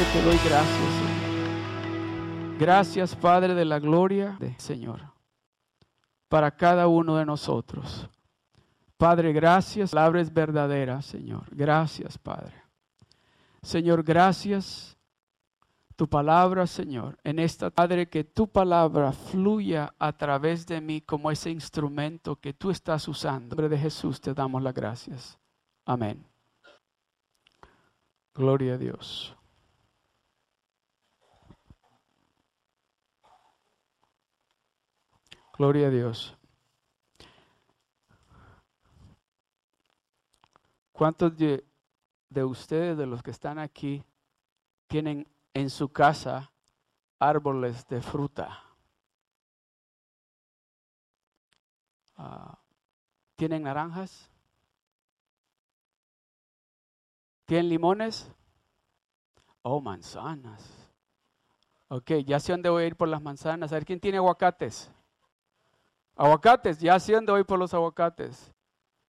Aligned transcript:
Te 0.00 0.22
doy 0.22 0.38
gracias. 0.42 1.10
Gracias, 2.58 3.14
Padre 3.14 3.54
de 3.54 3.66
la 3.66 3.78
gloria, 3.78 4.38
Señor, 4.56 5.02
para 6.26 6.56
cada 6.56 6.88
uno 6.88 7.16
de 7.16 7.26
nosotros. 7.26 8.08
Padre, 8.96 9.34
gracias. 9.34 9.92
La 9.92 10.00
palabra 10.00 10.22
es 10.22 10.32
verdadera, 10.32 11.02
Señor. 11.02 11.44
Gracias, 11.50 12.16
Padre. 12.16 12.54
Señor, 13.60 14.02
gracias. 14.02 14.96
Tu 15.96 16.08
palabra, 16.08 16.66
Señor, 16.66 17.18
en 17.22 17.38
esta 17.38 17.68
Padre, 17.68 18.08
que 18.08 18.24
tu 18.24 18.48
palabra 18.48 19.12
fluya 19.12 19.94
a 19.98 20.14
través 20.14 20.66
de 20.66 20.80
mí 20.80 21.02
como 21.02 21.30
ese 21.30 21.50
instrumento 21.50 22.36
que 22.36 22.54
tú 22.54 22.70
estás 22.70 23.06
usando. 23.06 23.42
En 23.42 23.48
nombre 23.50 23.68
de 23.68 23.78
Jesús 23.78 24.18
te 24.18 24.32
damos 24.32 24.62
las 24.62 24.72
gracias. 24.72 25.38
Amén. 25.84 26.24
Gloria 28.32 28.74
a 28.74 28.78
Dios. 28.78 29.36
Gloria 35.60 35.88
a 35.88 35.90
Dios. 35.90 36.38
¿Cuántos 40.90 41.36
de, 41.36 41.62
ustedes, 42.42 42.96
de 42.96 43.04
los 43.04 43.22
que 43.22 43.30
están 43.30 43.58
aquí, 43.58 44.02
tienen 44.86 45.28
en 45.52 45.68
su 45.68 45.90
casa 45.90 46.50
árboles 47.18 47.86
de 47.88 48.00
fruta? 48.00 48.64
Ah, 52.16 52.58
¿Tienen 53.36 53.64
naranjas? 53.64 54.30
¿Tienen 57.44 57.68
limones? 57.68 58.32
Oh, 59.60 59.82
manzanas. 59.82 60.90
Ok, 61.88 62.12
ya 62.24 62.40
sé 62.40 62.52
dónde 62.52 62.70
voy 62.70 62.84
a 62.84 62.86
ir 62.86 62.96
por 62.96 63.08
las 63.08 63.20
manzanas. 63.20 63.70
A 63.70 63.74
ver, 63.74 63.84
¿quién 63.84 64.00
tiene 64.00 64.16
aguacates? 64.16 64.90
Aguacates, 66.20 66.78
ya 66.78 66.98
dónde 66.98 67.32
voy 67.32 67.44
por 67.44 67.58
los 67.58 67.72
aguacates. 67.72 68.52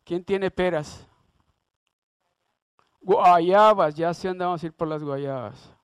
¿Quién 0.05 0.23
tiene 0.23 0.49
peras? 0.49 1.05
Guayabas, 3.01 3.95
ya 3.95 4.13
sé 4.13 4.29
dónde 4.29 4.45
vamos 4.45 4.63
a 4.63 4.65
ir 4.67 4.71
por 4.71 4.87
las 4.87 5.03
guayabas. 5.03 5.75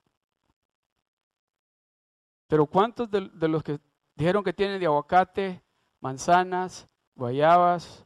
Pero 2.48 2.66
¿cuántos 2.66 3.12
de, 3.12 3.30
los 3.50 3.62
que 3.62 3.78
dijeron 4.16 4.42
que 4.42 4.54
tienen 4.54 4.80
de 4.80 4.86
aguacate, 4.86 5.62
manzanas, 6.00 6.88
guayabas? 7.14 8.06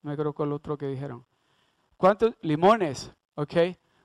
No 0.00 0.10
me 0.10 0.16
creo 0.16 0.34
con 0.34 0.48
el 0.48 0.54
otro 0.54 0.76
que 0.76 0.88
dijeron. 0.88 1.24
¿Cuántos? 1.96 2.34
Limones, 2.40 3.14
¿ok? 3.36 3.54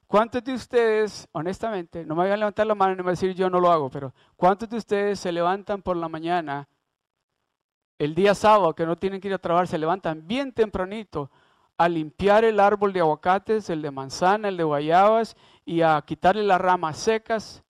¿Cuántos 0.06 0.44
de 0.44 0.54
ustedes, 0.54 1.28
honestamente, 1.32 2.06
no 2.06 2.14
me 2.14 2.22
voy 2.22 2.32
a 2.32 2.38
levantar 2.38 2.68
la 2.68 2.76
mano 2.76 2.94
y 2.94 2.98
me 2.98 3.02
voy 3.02 3.10
a 3.10 3.14
decir 3.14 3.34
yo 3.34 3.50
no 3.50 3.60
lo 3.60 3.72
hago, 3.72 3.90
pero 3.90 4.14
¿cuántos 4.36 4.70
de 4.70 4.78
ustedes 4.78 5.20
se 5.20 5.32
levantan 5.32 5.82
por 5.82 5.98
la 5.98 6.08
mañana 6.08 6.70
el 8.00 8.16
día 8.16 8.36
sábado 8.36 8.76
que 8.76 8.86
no 8.86 8.95
tienen 8.95 9.22
que 9.22 9.28
ir 9.28 9.34
a 9.34 9.40
trabajar, 9.40 9.67
se 9.67 9.78
levantan 9.78 10.28
bien 10.28 10.52
tempranito 10.52 11.31
a 11.78 11.90
limpiar 11.90 12.44
el 12.44 12.59
árbol 12.59 12.94
de 12.94 13.00
aguacates, 13.00 13.69
el 13.69 13.81
de 13.81 13.91
manzana, 13.91 14.50
el 14.50 14.58
de 14.58 14.63
guayabas 14.63 15.35
y 15.66 15.81
a 15.81 16.02
quitarle 16.02 16.44
las 16.44 16.59
ramas 16.59 16.97
secas 16.97 17.63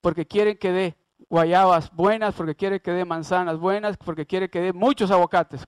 porque 0.00 0.26
quieren 0.26 0.58
que 0.58 0.70
dé 0.70 0.96
guayabas 1.30 1.90
buenas, 1.92 2.34
porque 2.34 2.54
quieren 2.54 2.80
que 2.80 2.90
dé 2.90 3.04
manzanas 3.04 3.58
buenas, 3.58 3.96
porque 3.96 4.26
quieren 4.26 4.50
que 4.50 4.60
dé 4.60 4.72
muchos 4.72 5.10
aguacates. 5.10 5.64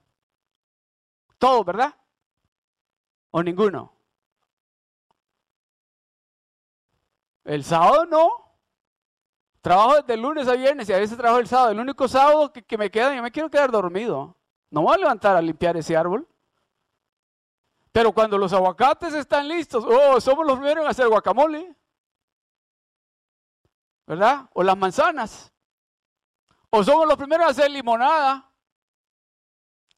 Todo, 1.38 1.64
¿verdad? 1.64 1.94
¿O 3.30 3.42
ninguno? 3.42 3.92
El 7.44 7.64
sábado 7.64 8.04
no. 8.06 8.45
Trabajo 9.66 9.96
desde 9.96 10.16
lunes 10.16 10.46
a 10.46 10.52
viernes 10.52 10.88
y 10.88 10.92
a 10.92 10.98
veces 10.98 11.16
trabajo 11.16 11.40
el 11.40 11.48
sábado. 11.48 11.72
El 11.72 11.80
único 11.80 12.06
sábado 12.06 12.52
que, 12.52 12.78
me 12.78 12.88
queda, 12.88 13.12
yo 13.16 13.20
me 13.20 13.32
quiero 13.32 13.50
quedar 13.50 13.68
dormido. 13.68 14.36
No 14.70 14.82
voy 14.82 14.94
a 14.94 14.98
levantar 14.98 15.36
a 15.36 15.42
limpiar 15.42 15.76
ese 15.76 15.96
árbol. 15.96 16.24
Pero 17.90 18.12
cuando 18.12 18.38
los 18.38 18.52
aguacates 18.52 19.12
están 19.12 19.48
listos, 19.48 19.84
oh, 19.84 20.20
somos 20.20 20.46
los 20.46 20.56
primeros 20.56 20.84
en 20.84 20.90
hacer 20.92 21.08
guacamole. 21.08 21.74
¿Verdad? 24.06 24.48
O 24.52 24.62
las 24.62 24.76
manzanas. 24.76 25.52
O 26.70 26.84
somos 26.84 27.08
los 27.08 27.16
primeros 27.16 27.46
en 27.46 27.50
hacer 27.50 27.68
limonada. 27.68 28.48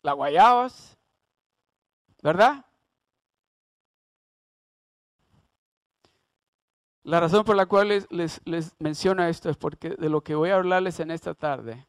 Las 0.01 0.15
guayabas. 0.15 0.99
¿Verdad? 2.23 2.65
La 7.09 7.21
razón 7.21 7.43
por 7.43 7.57
la 7.57 7.65
cual 7.65 8.07
les, 8.11 8.43
menciono 8.79 9.25
esto 9.25 9.49
es 9.49 9.57
porque 9.57 9.97
de 9.97 10.11
lo 10.11 10.21
que 10.21 10.35
voy 10.35 10.51
a 10.51 10.57
hablarles 10.57 11.01
en 11.01 11.11
esta 11.11 11.33
tarde 11.33 11.87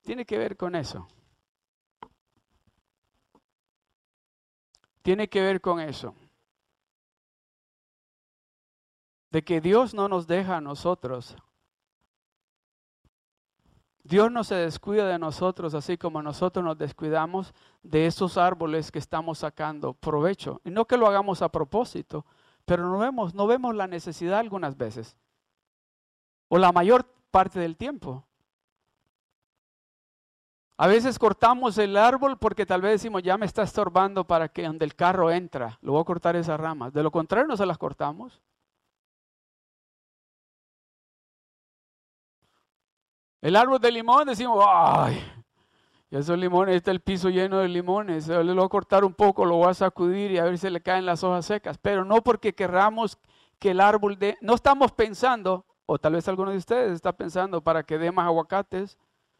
tiene 0.00 0.26
que 0.26 0.38
ver 0.38 0.56
con 0.56 0.74
eso. 0.74 1.06
Tiene 5.02 5.28
que 5.28 5.40
ver 5.40 5.60
con 5.60 5.78
eso. 5.78 6.16
De 9.30 9.44
que 9.44 9.60
Dios 9.60 9.94
no 9.94 10.08
nos 10.08 10.26
deja 10.26 10.56
a 10.56 10.60
nosotros. 10.60 11.36
Dios 14.02 14.32
no 14.32 14.42
se 14.42 14.56
descuida 14.56 15.06
de 15.06 15.20
nosotros 15.20 15.74
así 15.74 15.96
como 15.96 16.20
nosotros 16.22 16.64
nos 16.64 16.76
descuidamos 16.76 17.54
de 17.84 18.06
esos 18.06 18.36
árboles 18.36 18.90
que 18.90 18.98
estamos 18.98 19.38
sacando 19.38 19.94
provecho. 19.94 20.60
Y 20.64 20.70
no 20.70 20.86
que 20.86 20.96
lo 20.96 21.06
hagamos 21.06 21.40
a 21.40 21.50
propósito, 21.50 22.26
pero 22.64 22.84
no 22.88 22.98
vemos, 22.98 23.34
no 23.34 23.46
vemos 23.46 23.74
la 23.74 23.86
necesidad 23.86 24.38
algunas 24.38 24.76
veces, 24.76 25.16
o 26.48 26.58
la 26.58 26.72
mayor 26.72 27.04
parte 27.30 27.58
del 27.58 27.76
tiempo. 27.76 28.24
A 30.76 30.86
veces 30.86 31.18
cortamos 31.18 31.78
el 31.78 31.96
árbol 31.96 32.38
porque 32.38 32.66
tal 32.66 32.80
vez 32.80 32.92
decimos, 32.92 33.22
ya 33.22 33.38
me 33.38 33.46
está 33.46 33.62
estorbando 33.62 34.24
para 34.24 34.48
que 34.48 34.64
donde 34.66 34.84
el 34.84 34.96
carro 34.96 35.30
entra, 35.30 35.78
lo 35.80 35.92
voy 35.92 36.00
a 36.00 36.04
cortar 36.04 36.34
esas 36.34 36.58
ramas. 36.58 36.92
De 36.92 37.02
lo 37.02 37.10
contrario, 37.10 37.46
no 37.46 37.56
se 37.56 37.66
las 37.66 37.78
cortamos. 37.78 38.40
El 43.40 43.56
árbol 43.56 43.80
de 43.80 43.92
limón 43.92 44.26
decimos, 44.26 44.64
ay, 44.66 45.20
y 46.12 46.16
esos 46.16 46.36
limones, 46.36 46.76
está 46.76 46.90
el 46.90 47.00
piso 47.00 47.30
lleno 47.30 47.60
de 47.60 47.68
limones, 47.68 48.28
le 48.28 48.52
voy 48.52 48.62
a 48.66 48.68
cortar 48.68 49.02
un 49.02 49.14
poco, 49.14 49.46
lo 49.46 49.56
voy 49.56 49.70
a 49.70 49.74
sacudir 49.74 50.30
y 50.30 50.36
a 50.36 50.44
ver 50.44 50.58
si 50.58 50.68
le 50.68 50.82
caen 50.82 51.06
las 51.06 51.24
hojas 51.24 51.46
secas. 51.46 51.78
Pero 51.78 52.04
no 52.04 52.22
porque 52.22 52.54
querramos 52.54 53.16
que 53.58 53.70
el 53.70 53.80
árbol 53.80 54.18
de... 54.18 54.36
No 54.42 54.52
estamos 54.52 54.92
pensando, 54.92 55.64
o 55.86 55.98
tal 55.98 56.12
vez 56.12 56.28
alguno 56.28 56.50
de 56.50 56.58
ustedes 56.58 56.92
está 56.92 57.14
pensando 57.14 57.62
para 57.62 57.82
que 57.82 57.96
dé 57.96 58.12
más 58.12 58.26
aguacates 58.26 58.98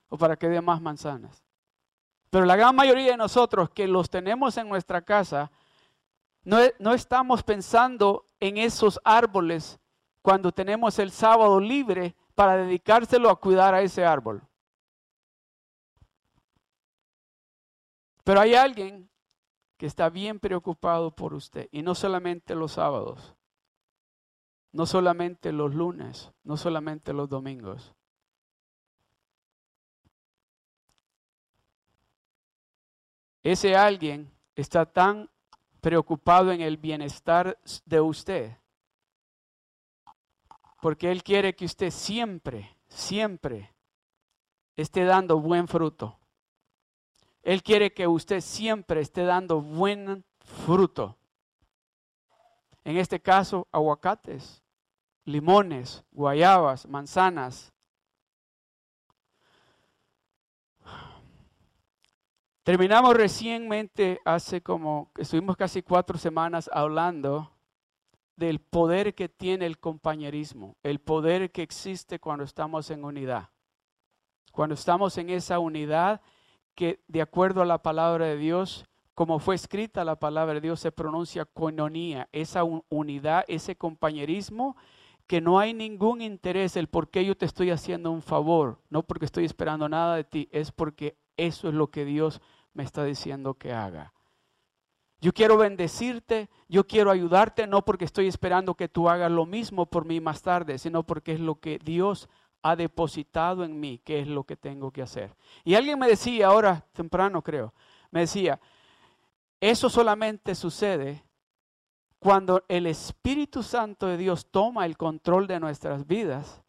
o 0.08 0.16
para 0.16 0.34
que 0.34 0.48
dé 0.48 0.62
más 0.62 0.80
manzanas. 0.80 1.44
Pero 2.30 2.46
la 2.46 2.56
gran 2.56 2.74
mayoría 2.74 3.10
de 3.10 3.16
nosotros 3.18 3.68
que 3.68 3.86
los 3.86 4.08
tenemos 4.08 4.56
en 4.56 4.66
nuestra 4.66 5.02
casa, 5.02 5.50
no, 6.42 6.56
no 6.78 6.94
estamos 6.94 7.42
pensando 7.42 8.24
en 8.40 8.56
esos 8.56 8.98
árboles 9.04 9.78
cuando 10.22 10.52
tenemos 10.52 10.98
el 10.98 11.10
sábado 11.10 11.60
libre 11.60 12.16
para 12.34 12.56
dedicárselo 12.56 13.28
a 13.28 13.38
cuidar 13.38 13.74
a 13.74 13.82
ese 13.82 14.06
árbol. 14.06 14.40
Pero 18.24 18.40
hay 18.40 18.54
alguien 18.54 19.10
que 19.76 19.86
está 19.86 20.08
bien 20.10 20.38
preocupado 20.38 21.14
por 21.14 21.34
usted. 21.34 21.68
Y 21.72 21.82
no 21.82 21.94
solamente 21.94 22.54
los 22.54 22.72
sábados, 22.72 23.34
no 24.70 24.86
solamente 24.86 25.52
los 25.52 25.74
lunes, 25.74 26.32
no 26.44 26.56
solamente 26.56 27.12
los 27.12 27.28
domingos. 27.28 27.94
Ese 33.42 33.74
alguien 33.74 34.32
está 34.54 34.86
tan 34.86 35.28
preocupado 35.80 36.52
en 36.52 36.60
el 36.60 36.76
bienestar 36.76 37.58
de 37.84 38.00
usted, 38.00 38.56
porque 40.80 41.10
Él 41.10 41.24
quiere 41.24 41.56
que 41.56 41.64
usted 41.64 41.90
siempre, 41.90 42.76
siempre 42.86 43.74
esté 44.76 45.04
dando 45.04 45.40
buen 45.40 45.66
fruto. 45.66 46.21
Él 47.42 47.62
quiere 47.62 47.92
que 47.92 48.06
usted 48.06 48.40
siempre 48.40 49.00
esté 49.00 49.24
dando 49.24 49.60
buen 49.60 50.24
fruto. 50.64 51.16
En 52.84 52.96
este 52.96 53.20
caso, 53.20 53.66
aguacates, 53.72 54.62
limones, 55.24 56.04
guayabas, 56.10 56.86
manzanas. 56.86 57.72
Terminamos 62.62 63.16
recientemente, 63.16 64.20
hace 64.24 64.60
como, 64.60 65.10
estuvimos 65.16 65.56
casi 65.56 65.82
cuatro 65.82 66.16
semanas 66.16 66.70
hablando 66.72 67.50
del 68.36 68.60
poder 68.60 69.14
que 69.14 69.28
tiene 69.28 69.66
el 69.66 69.78
compañerismo, 69.78 70.76
el 70.84 71.00
poder 71.00 71.50
que 71.50 71.62
existe 71.62 72.20
cuando 72.20 72.44
estamos 72.44 72.90
en 72.90 73.04
unidad. 73.04 73.50
Cuando 74.52 74.74
estamos 74.74 75.18
en 75.18 75.30
esa 75.30 75.58
unidad 75.58 76.20
que 76.74 77.00
de 77.08 77.22
acuerdo 77.22 77.62
a 77.62 77.66
la 77.66 77.82
palabra 77.82 78.26
de 78.26 78.36
Dios, 78.36 78.86
como 79.14 79.38
fue 79.38 79.54
escrita 79.54 80.04
la 80.04 80.16
palabra 80.16 80.54
de 80.54 80.60
Dios, 80.60 80.80
se 80.80 80.92
pronuncia 80.92 81.44
coinonía, 81.44 82.28
esa 82.32 82.62
unidad, 82.88 83.44
ese 83.48 83.76
compañerismo 83.76 84.76
que 85.26 85.40
no 85.40 85.58
hay 85.58 85.74
ningún 85.74 86.20
interés 86.20 86.76
el 86.76 86.88
por 86.88 87.08
qué 87.08 87.24
yo 87.24 87.36
te 87.36 87.46
estoy 87.46 87.70
haciendo 87.70 88.10
un 88.10 88.22
favor, 88.22 88.80
no 88.90 89.02
porque 89.02 89.24
estoy 89.24 89.44
esperando 89.44 89.88
nada 89.88 90.16
de 90.16 90.24
ti, 90.24 90.48
es 90.52 90.72
porque 90.72 91.16
eso 91.36 91.68
es 91.68 91.74
lo 91.74 91.90
que 91.90 92.04
Dios 92.04 92.40
me 92.74 92.82
está 92.82 93.04
diciendo 93.04 93.54
que 93.54 93.72
haga. 93.72 94.12
Yo 95.20 95.32
quiero 95.32 95.56
bendecirte, 95.56 96.50
yo 96.68 96.86
quiero 96.86 97.10
ayudarte, 97.10 97.68
no 97.68 97.84
porque 97.84 98.04
estoy 98.04 98.26
esperando 98.26 98.74
que 98.74 98.88
tú 98.88 99.08
hagas 99.08 99.30
lo 99.30 99.46
mismo 99.46 99.86
por 99.86 100.04
mí 100.04 100.20
más 100.20 100.42
tarde, 100.42 100.78
sino 100.78 101.04
porque 101.04 101.32
es 101.32 101.40
lo 101.40 101.60
que 101.60 101.78
Dios 101.78 102.28
ha 102.62 102.76
depositado 102.76 103.64
en 103.64 103.78
mí, 103.78 103.98
que 103.98 104.20
es 104.20 104.28
lo 104.28 104.44
que 104.44 104.56
tengo 104.56 104.90
que 104.90 105.02
hacer. 105.02 105.34
Y 105.64 105.74
alguien 105.74 105.98
me 105.98 106.08
decía 106.08 106.46
ahora, 106.46 106.86
temprano 106.92 107.42
creo, 107.42 107.74
me 108.10 108.20
decía, 108.20 108.60
eso 109.60 109.88
solamente 109.88 110.54
sucede 110.54 111.24
cuando 112.18 112.64
el 112.68 112.86
Espíritu 112.86 113.62
Santo 113.62 114.06
de 114.06 114.16
Dios 114.16 114.46
toma 114.50 114.86
el 114.86 114.96
control 114.96 115.46
de 115.46 115.58
nuestras 115.58 116.06
vidas 116.06 116.62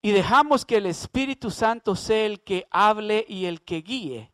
y 0.00 0.12
dejamos 0.12 0.64
que 0.64 0.76
el 0.76 0.86
Espíritu 0.86 1.50
Santo 1.50 1.94
sea 1.94 2.24
el 2.24 2.40
que 2.42 2.66
hable 2.70 3.24
y 3.28 3.46
el 3.46 3.62
que 3.62 3.82
guíe. 3.82 4.32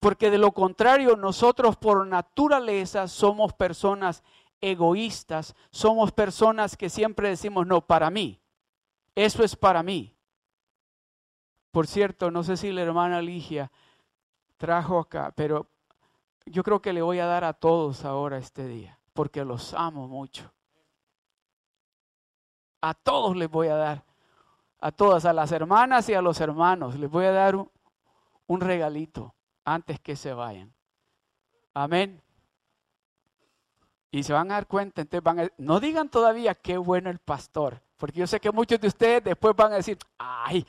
Porque 0.00 0.30
de 0.30 0.38
lo 0.38 0.52
contrario, 0.52 1.16
nosotros 1.16 1.76
por 1.76 2.06
naturaleza 2.06 3.08
somos 3.08 3.52
personas 3.52 4.22
egoístas, 4.60 5.54
somos 5.70 6.12
personas 6.12 6.76
que 6.76 6.88
siempre 6.88 7.28
decimos, 7.28 7.66
no, 7.66 7.80
para 7.86 8.10
mí, 8.10 8.40
eso 9.18 9.42
es 9.42 9.56
para 9.56 9.82
mí. 9.82 10.16
Por 11.72 11.88
cierto, 11.88 12.30
no 12.30 12.44
sé 12.44 12.56
si 12.56 12.70
la 12.70 12.82
hermana 12.82 13.20
Ligia 13.20 13.72
trajo 14.56 15.00
acá, 15.00 15.32
pero 15.34 15.66
yo 16.46 16.62
creo 16.62 16.80
que 16.80 16.92
le 16.92 17.02
voy 17.02 17.18
a 17.18 17.26
dar 17.26 17.42
a 17.42 17.52
todos 17.52 18.04
ahora 18.04 18.38
este 18.38 18.68
día, 18.68 19.00
porque 19.14 19.44
los 19.44 19.74
amo 19.74 20.06
mucho. 20.06 20.52
A 22.80 22.94
todos 22.94 23.36
les 23.36 23.50
voy 23.50 23.66
a 23.66 23.74
dar, 23.74 24.04
a 24.78 24.92
todas, 24.92 25.24
a 25.24 25.32
las 25.32 25.50
hermanas 25.50 26.08
y 26.08 26.14
a 26.14 26.22
los 26.22 26.40
hermanos, 26.40 26.96
les 26.96 27.10
voy 27.10 27.24
a 27.24 27.32
dar 27.32 27.56
un, 27.56 28.60
regalito 28.60 29.34
antes 29.64 29.98
que 29.98 30.14
se 30.14 30.32
vayan. 30.32 30.72
Amén. 31.74 32.22
Y 34.12 34.22
se 34.22 34.32
van 34.32 34.52
a 34.52 34.54
dar 34.54 34.68
cuenta, 34.68 35.00
entonces 35.00 35.24
van 35.24 35.40
a, 35.40 35.48
no 35.58 35.80
digan 35.80 36.08
todavía 36.08 36.54
qué 36.54 36.78
bueno 36.78 37.10
el 37.10 37.18
pastor, 37.18 37.82
porque 37.98 38.20
yo 38.20 38.26
sé 38.26 38.40
que 38.40 38.50
muchos 38.50 38.80
de 38.80 38.86
ustedes 38.86 39.24
después 39.24 39.54
van 39.54 39.72
a 39.72 39.76
decir, 39.76 39.98
ay, 40.16 40.64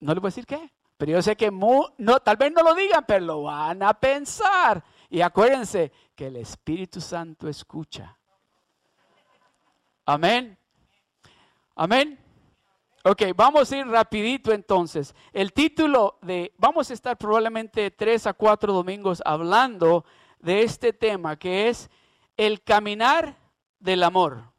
no 0.00 0.12
les 0.12 0.20
voy 0.20 0.28
a 0.28 0.32
decir 0.32 0.46
qué, 0.46 0.72
pero 0.96 1.12
yo 1.12 1.22
sé 1.22 1.36
que 1.36 1.50
no, 1.50 2.20
tal 2.20 2.36
vez 2.36 2.52
no 2.52 2.62
lo 2.62 2.74
digan, 2.74 3.04
pero 3.06 3.24
lo 3.24 3.42
van 3.42 3.82
a 3.82 3.92
pensar. 3.94 4.82
Y 5.10 5.20
acuérdense 5.20 5.92
que 6.14 6.28
el 6.28 6.36
Espíritu 6.36 7.00
Santo 7.00 7.48
escucha. 7.48 8.16
Amén. 10.06 10.56
Amén. 11.76 12.18
Ok, 13.04 13.22
vamos 13.36 13.70
a 13.70 13.76
ir 13.76 13.86
rapidito 13.86 14.50
entonces. 14.50 15.14
El 15.32 15.52
título 15.52 16.18
de, 16.22 16.54
vamos 16.56 16.90
a 16.90 16.94
estar 16.94 17.18
probablemente 17.18 17.90
tres 17.90 18.26
a 18.26 18.32
cuatro 18.32 18.72
domingos 18.72 19.20
hablando 19.26 20.06
de 20.38 20.62
este 20.62 20.94
tema 20.94 21.36
que 21.38 21.68
es 21.68 21.90
el 22.38 22.62
caminar 22.62 23.36
del 23.78 24.02
amor. 24.04 24.53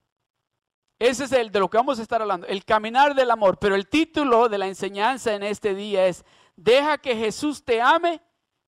Ese 0.97 1.25
es 1.25 1.31
el 1.33 1.51
de 1.51 1.59
lo 1.59 1.69
que 1.69 1.77
vamos 1.77 1.99
a 1.99 2.01
estar 2.01 2.21
hablando, 2.21 2.47
el 2.47 2.63
caminar 2.63 3.13
del 3.13 3.29
amor. 3.31 3.57
Pero 3.59 3.75
el 3.75 3.87
título 3.87 4.47
de 4.47 4.57
la 4.57 4.67
enseñanza 4.67 5.33
en 5.33 5.43
este 5.43 5.75
día 5.75 6.07
es, 6.07 6.23
deja 6.55 6.97
que 6.97 7.15
Jesús 7.15 7.63
te 7.63 7.81
ame 7.81 8.21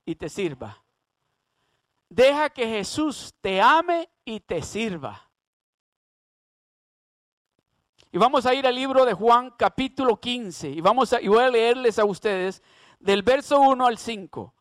y 0.06 0.16
te 0.16 0.28
sirva. 0.28 0.84
Deja 2.10 2.50
que 2.50 2.68
Jesús 2.68 3.34
te 3.42 3.62
ame 3.62 4.10
y 4.26 4.40
te 4.40 4.62
sirva. 4.62 5.30
Y 8.12 8.18
vamos 8.18 8.46
a 8.46 8.54
ir 8.54 8.66
al 8.66 8.76
libro 8.76 9.06
de 9.06 9.14
Juan 9.14 9.52
capítulo 9.58 10.20
15 10.20 10.70
y, 10.70 10.82
vamos 10.82 11.12
a, 11.14 11.22
y 11.22 11.28
voy 11.28 11.44
a 11.44 11.50
leerles 11.50 12.00
a 12.00 12.06
ustedes 12.06 12.64
del 13.00 13.22
verso 13.22 13.60
1 13.60 13.86
al 13.86 13.98
5. 13.98 14.54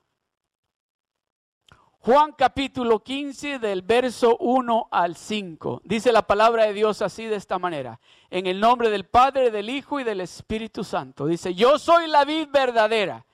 Juan 2.07 2.35
capítulo 2.39 3.01
15 3.01 3.59
del 3.59 3.83
verso 3.83 4.37
1 4.37 4.91
al 4.93 5.17
5. 5.17 5.81
Dice 5.83 6.13
la 6.13 6.25
palabra 6.25 6.67
de 6.67 6.73
Dios 6.73 7.03
así 7.03 7.25
de 7.25 7.35
esta 7.35 7.59
manera. 7.59 7.99
En 8.31 8.47
el 8.47 8.61
nombre 8.61 8.91
del 8.91 9.07
Padre, 9.07 9.51
del 9.51 9.69
Hijo 9.69 9.99
y 9.99 10.05
del 10.05 10.21
Espíritu 10.21 10.85
Santo. 10.85 11.27
Dice, 11.27 11.53
yo 11.53 11.81
soy 11.81 12.07
la 12.07 12.25
vid 12.25 12.47
verdadera 12.49 13.27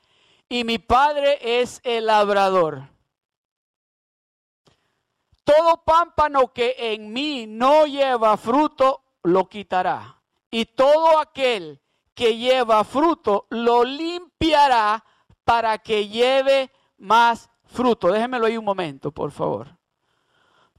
y 0.49 0.65
mi 0.65 0.79
Padre 0.79 1.39
es 1.61 1.83
el 1.85 2.07
labrador. 2.07 2.89
Todo 5.45 5.85
pámpano 5.85 6.51
que 6.55 6.75
en 6.79 7.13
mí 7.13 7.45
no 7.47 7.85
lleva 7.85 8.39
fruto, 8.39 9.03
lo 9.23 9.51
quitará. 9.51 10.19
Y 10.51 10.65
todo 10.65 11.19
aquel 11.19 11.79
que 12.15 12.39
lleva 12.39 12.85
fruto, 12.85 13.47
lo 13.51 13.85
limpiará 13.85 15.05
para 15.45 15.77
que 15.77 16.09
lleve 16.09 16.71
más 16.97 17.51
fruto. 17.73 18.13
Déjenmelo 18.13 18.47
ahí 18.47 18.57
un 18.57 18.65
momento, 18.65 19.11
por 19.11 19.33
favor. 19.33 19.77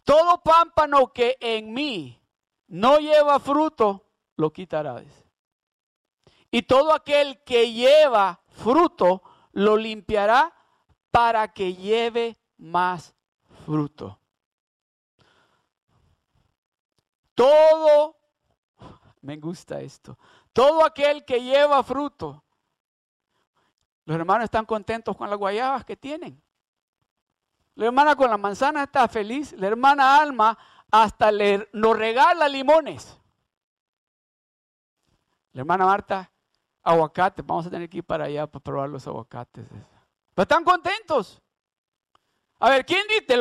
Todo 0.03 0.41
pámpano 0.41 1.11
que 1.11 1.37
en 1.39 1.73
mí 1.73 2.21
no 2.67 2.99
lleva 2.99 3.39
fruto, 3.39 4.05
lo 4.35 4.51
quitará. 4.51 5.03
Y 6.51 6.61
todo 6.63 6.93
aquel 6.93 7.41
que 7.43 7.71
lleva 7.71 8.41
fruto, 8.49 9.23
lo 9.53 9.77
limpiará 9.77 10.53
para 11.09 11.53
que 11.53 11.73
lleve 11.73 12.37
más 12.57 13.15
fruto. 13.65 14.19
Todo, 17.33 18.17
me 19.21 19.37
gusta 19.37 19.81
esto, 19.81 20.17
todo 20.51 20.85
aquel 20.85 21.23
que 21.25 21.41
lleva 21.41 21.81
fruto. 21.81 22.43
Los 24.05 24.17
hermanos 24.17 24.43
están 24.43 24.65
contentos 24.65 25.15
con 25.15 25.29
las 25.29 25.39
guayabas 25.39 25.85
que 25.85 25.95
tienen. 25.95 26.42
La 27.75 27.85
hermana 27.87 28.15
con 28.15 28.29
la 28.29 28.37
manzana 28.37 28.83
está 28.83 29.07
feliz. 29.07 29.53
La 29.53 29.67
hermana 29.67 30.19
Alma 30.19 30.57
hasta 30.91 31.31
nos 31.71 31.97
regala 31.97 32.47
limones. 32.47 33.17
La 35.53 35.61
hermana 35.61 35.85
Marta, 35.85 36.31
aguacates. 36.83 37.45
Vamos 37.45 37.65
a 37.65 37.69
tener 37.69 37.89
que 37.89 37.97
ir 37.97 38.03
para 38.03 38.25
allá 38.25 38.45
para 38.47 38.63
probar 38.63 38.89
los 38.89 39.07
aguacates. 39.07 39.65
Pero 40.33 40.43
están 40.43 40.63
contentos. 40.63 41.41
A 42.59 42.69
ver, 42.69 42.85
¿quién 42.85 43.05
dice 43.07 43.37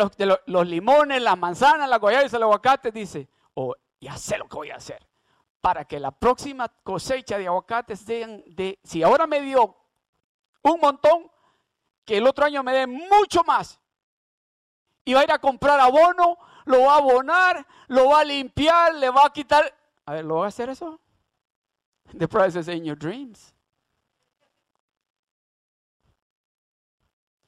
los, 0.47 0.67
limones, 0.67 1.23
la 1.23 1.37
manzana, 1.37 1.87
la 1.87 1.99
guayaba 1.99 2.25
y 2.25 2.35
el 2.35 2.43
aguacate? 2.43 2.91
Dice, 2.91 3.29
oh, 3.55 3.75
ya 4.01 4.17
sé 4.17 4.37
lo 4.39 4.49
que 4.49 4.57
voy 4.57 4.71
a 4.71 4.77
hacer. 4.77 5.07
Para 5.61 5.85
que 5.85 6.01
la 6.01 6.11
próxima 6.11 6.69
cosecha 6.83 7.39
de 7.39 7.47
aguacates 7.47 8.01
sean 8.01 8.43
de, 8.47 8.81
si 8.83 9.03
ahora 9.03 9.27
me 9.27 9.41
dio 9.41 9.77
un 10.63 10.81
montón, 10.81 11.31
que 12.05 12.17
el 12.17 12.27
otro 12.27 12.45
año 12.47 12.63
me 12.63 12.73
dé 12.73 12.87
mucho 12.87 13.45
más. 13.45 13.82
Y 15.05 15.15
va 15.15 15.21
a 15.21 15.25
ir 15.25 15.33
a 15.33 15.39
comprar 15.39 15.81
abono, 15.81 16.39
lo 16.65 16.83
va 16.83 16.95
a 16.95 16.99
abonar, 16.99 17.67
lo 17.89 18.11
va 18.11 18.21
a 18.21 18.25
limpiar, 18.25 18.95
le 18.95 19.11
va 19.11 19.27
a 19.27 19.33
quitar. 19.33 19.75
A 20.07 20.15
ver, 20.15 20.25
¿lo 20.25 20.37
va 20.37 20.45
a 20.47 20.49
hacer 20.49 20.69
eso? 20.69 21.01
The 22.17 22.29
price 22.29 22.59
is 22.59 22.69
in 22.69 22.85
your 22.85 22.97
dreams. 22.97 23.55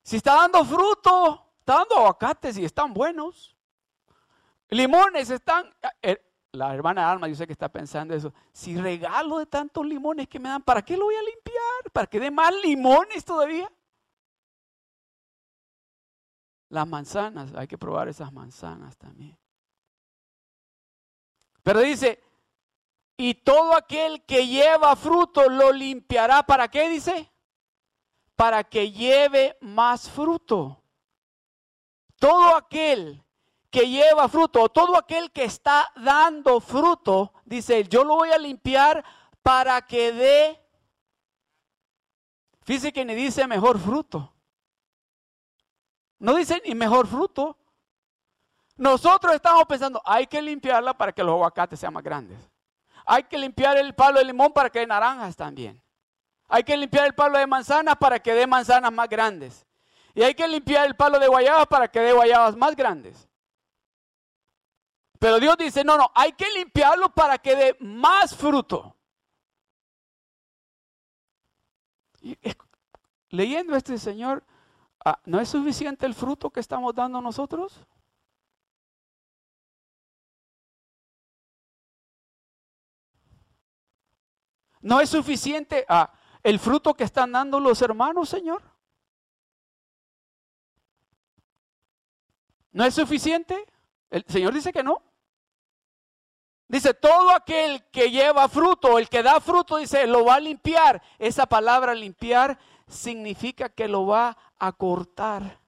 Si 0.03 0.17
está 0.17 0.35
dando 0.35 0.65
fruto, 0.65 1.53
está 1.61 1.77
dando 1.77 1.97
aguacates 1.97 2.59
y 2.59 2.65
están 2.65 2.93
buenos. 2.93 3.57
Limones 4.69 5.31
están. 5.31 5.75
Eh, 6.03 6.21
la 6.53 6.75
hermana 6.75 7.11
Alma, 7.11 7.27
yo 7.27 7.35
sé 7.35 7.47
que 7.47 7.53
está 7.53 7.69
pensando 7.69 8.15
eso. 8.15 8.33
Si 8.53 8.77
regalo 8.77 9.39
de 9.39 9.47
tantos 9.47 9.85
limones 9.85 10.29
que 10.29 10.39
me 10.39 10.49
dan, 10.49 10.63
¿para 10.63 10.83
qué 10.83 10.97
lo 10.97 11.07
voy 11.07 11.15
a 11.15 11.23
limpiar? 11.23 11.93
¿Para 11.93 12.07
que 12.07 12.21
dé 12.21 12.31
más 12.31 12.53
limones 12.63 13.25
todavía? 13.25 13.71
Las 16.75 16.89
manzanas, 16.89 17.55
hay 17.55 17.69
que 17.69 17.79
probar 17.79 18.09
esas 18.09 18.33
manzanas 18.33 18.97
también. 18.97 19.39
Pero 21.63 21.79
dice, 21.79 22.21
y 23.17 23.35
todo 23.35 23.77
aquel 23.77 24.25
que 24.25 24.49
lleva 24.49 24.97
fruto 24.97 25.49
lo 25.49 25.71
limpiará. 25.71 26.43
¿Para 26.43 26.67
qué 26.67 26.89
dice? 26.89 27.31
Para 28.35 28.65
que 28.65 28.91
lleve 28.91 29.57
más 29.61 30.11
fruto. 30.11 30.83
Todo 32.19 32.57
aquel 32.57 33.23
que 33.71 33.89
lleva 33.89 34.29
fruto, 34.29 34.69
todo 34.69 34.97
aquel 34.97 35.31
que 35.31 35.45
está 35.45 35.93
dando 35.95 36.59
fruto, 36.59 37.35
dice, 37.45 37.85
yo 37.85 38.03
lo 38.03 38.17
voy 38.17 38.31
a 38.31 38.39
limpiar 38.39 39.05
para 39.43 39.81
que 39.83 40.13
dé, 40.13 40.61
fíjese 42.65 42.93
que 42.93 43.05
ni 43.05 43.15
dice 43.15 43.47
mejor 43.47 43.79
fruto. 43.79 44.34
No 46.25 46.35
dice 46.35 46.63
ni 46.65 46.75
mejor 46.75 47.07
fruto. 47.07 47.59
Nosotros 48.77 49.35
estamos 49.35 49.63
pensando, 49.67 50.01
hay 50.07 50.27
que 50.27 50.41
limpiarla 50.41 50.97
para 50.97 51.13
que 51.13 51.23
los 51.23 51.35
aguacates 51.35 51.79
sean 51.79 51.93
más 51.93 52.03
grandes. 52.03 52.39
Hay 53.05 53.25
que 53.25 53.37
limpiar 53.37 53.77
el 53.77 53.95
palo 53.95 54.21
de 54.21 54.25
limón 54.25 54.51
para 54.51 54.71
que 54.71 54.79
dé 54.79 54.87
naranjas 54.87 55.37
también. 55.37 55.83
Hay 56.49 56.65
que 56.65 56.79
limpiar 56.79 57.05
el 57.05 57.15
palo 57.15 57.37
de 57.37 57.47
manzanas 57.47 57.97
para 57.99 58.19
que 58.21 58.33
dé 58.33 58.47
manzanas 58.47 58.91
más 58.91 59.07
grandes. 59.07 59.67
Y 60.15 60.23
hay 60.23 60.35
que 60.35 60.49
limpiar 60.49 60.87
el 60.87 60.97
palo 60.97 61.19
de 61.19 61.29
guayabas 61.29 61.67
para 61.67 61.89
que 61.89 62.01
dé 62.01 62.15
guayabas 62.15 62.57
más 62.57 62.75
grandes. 62.75 63.29
Pero 65.19 65.39
Dios 65.39 65.59
dice, 65.59 65.85
no, 65.85 65.99
no, 65.99 66.11
hay 66.15 66.33
que 66.33 66.51
limpiarlo 66.53 67.11
para 67.11 67.37
que 67.37 67.55
dé 67.55 67.77
más 67.81 68.35
fruto. 68.35 68.97
leyendo 73.29 73.77
este 73.77 73.99
Señor, 73.99 74.43
¿no 75.27 75.41
es 75.41 75.49
suficiente 75.49 76.07
el 76.07 76.15
fruto 76.15 76.51
que 76.51 76.61
estamos 76.61 76.95
dando 76.95 77.21
nosotros? 77.21 77.87
¿No 84.81 85.01
es 85.01 85.09
suficiente 85.09 85.85
ah, 85.89 86.13
el 86.43 86.59
fruto 86.59 86.95
que 86.95 87.05
están 87.05 87.33
dando 87.33 87.59
los 87.59 87.81
hermanos, 87.81 88.29
Señor? 88.29 88.63
¿No 92.71 92.85
es 92.85 92.95
suficiente? 92.95 93.65
El 94.11 94.25
Señor 94.27 94.53
dice 94.53 94.73
que 94.73 94.83
no. 94.83 95.03
Dice, 96.69 96.93
todo 96.93 97.31
aquel 97.31 97.85
que 97.91 98.11
lleva 98.11 98.49
fruto, 98.49 98.99
el 98.99 99.09
que 99.09 99.23
da 99.23 99.41
fruto, 99.41 99.77
dice, 99.77 100.07
lo 100.07 100.25
va 100.25 100.37
a 100.37 100.41
limpiar. 100.41 101.03
Esa 101.19 101.47
palabra 101.47 101.95
limpiar 101.95 102.59
significa 102.89 103.69
que 103.69 103.87
lo 103.87 104.07
va 104.07 104.37
a 104.67 104.73
cortar. 104.73 105.61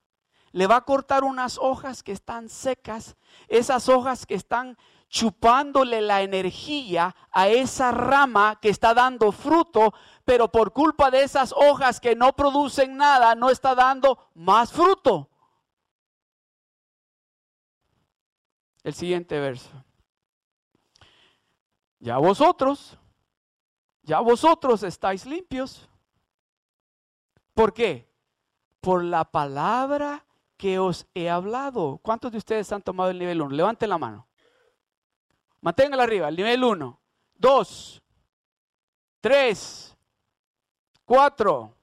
Le 0.53 0.67
va 0.67 0.77
a 0.77 0.85
cortar 0.85 1.25
unas 1.25 1.59
hojas 1.59 2.03
que 2.03 2.13
están 2.13 2.49
secas, 2.49 3.17
esas 3.49 3.89
hojas 3.89 4.25
que 4.25 4.35
están 4.35 4.77
chupándole 5.09 6.01
la 6.01 6.23
energía 6.23 7.15
a 7.31 7.49
esa 7.49 7.91
rama 7.91 8.59
que 8.61 8.71
está 8.71 8.95
dando 8.95 9.33
fruto, 9.33 9.93
pero 10.25 10.51
por 10.51 10.73
culpa 10.73 11.11
de 11.11 11.23
esas 11.23 11.53
hojas 11.53 12.01
que 12.01 12.17
no 12.17 12.35
producen 12.35 12.97
nada, 12.97 13.35
no 13.35 13.51
está 13.51 13.75
dando 13.75 14.31
más 14.35 14.73
fruto. 14.73 15.31
El 18.83 18.95
siguiente 18.95 19.39
verso. 19.39 19.71
Ya 21.99 22.19
vosotros, 22.19 22.97
ya 24.03 24.21
vosotros 24.21 24.83
estáis 24.83 25.27
limpios 25.27 25.89
¿Por 27.57 27.73
qué? 27.73 28.06
Por 28.81 29.05
la 29.05 29.25
palabra 29.25 30.25
que 30.57 30.79
os 30.79 31.07
he 31.15 31.29
hablado. 31.29 31.99
¿Cuántos 32.03 32.33
de 32.33 32.39
ustedes 32.39 32.71
han 32.73 32.83
tomado 32.83 33.11
el 33.11 33.19
nivel 33.19 33.43
1? 33.43 33.55
Levanten 33.55 33.91
la 33.91 33.99
mano. 33.99 34.27
Manténganla 35.61 36.05
arriba, 36.05 36.29
el 36.29 36.37
nivel 36.37 36.65
1. 36.65 37.01
2, 37.35 38.03
3, 39.21 39.97
4. 41.05 41.75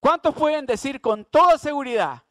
¿Cuántos 0.00 0.34
pueden 0.34 0.64
decir 0.64 1.00
con 1.00 1.24
toda 1.24 1.58
seguridad 1.58 2.22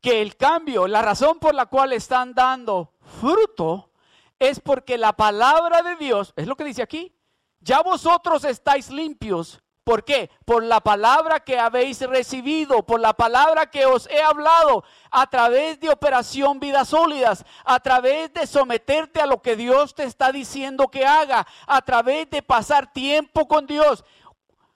que 0.00 0.22
el 0.22 0.36
cambio, 0.36 0.86
la 0.86 1.02
razón 1.02 1.38
por 1.38 1.54
la 1.54 1.66
cual 1.66 1.92
están 1.92 2.34
dando 2.34 2.94
fruto, 3.20 3.90
es 4.38 4.60
porque 4.60 4.96
la 4.96 5.12
palabra 5.12 5.82
de 5.82 5.96
Dios, 5.96 6.32
es 6.36 6.46
lo 6.46 6.56
que 6.56 6.64
dice 6.64 6.82
aquí, 6.82 7.14
ya 7.60 7.82
vosotros 7.82 8.44
estáis 8.44 8.90
limpios. 8.90 9.60
¿Por 9.84 10.04
qué? 10.04 10.30
Por 10.44 10.64
la 10.64 10.80
palabra 10.80 11.40
que 11.40 11.58
habéis 11.58 12.00
recibido, 12.02 12.84
por 12.84 13.00
la 13.00 13.14
palabra 13.14 13.70
que 13.70 13.86
os 13.86 14.06
he 14.10 14.20
hablado, 14.20 14.84
a 15.10 15.26
través 15.28 15.80
de 15.80 15.88
operación 15.88 16.60
vidas 16.60 16.88
sólidas, 16.88 17.46
a 17.64 17.80
través 17.80 18.30
de 18.34 18.46
someterte 18.46 19.20
a 19.22 19.26
lo 19.26 19.40
que 19.40 19.56
Dios 19.56 19.94
te 19.94 20.04
está 20.04 20.30
diciendo 20.30 20.88
que 20.88 21.06
haga, 21.06 21.46
a 21.66 21.80
través 21.80 22.28
de 22.28 22.42
pasar 22.42 22.92
tiempo 22.92 23.48
con 23.48 23.66
Dios. 23.66 24.04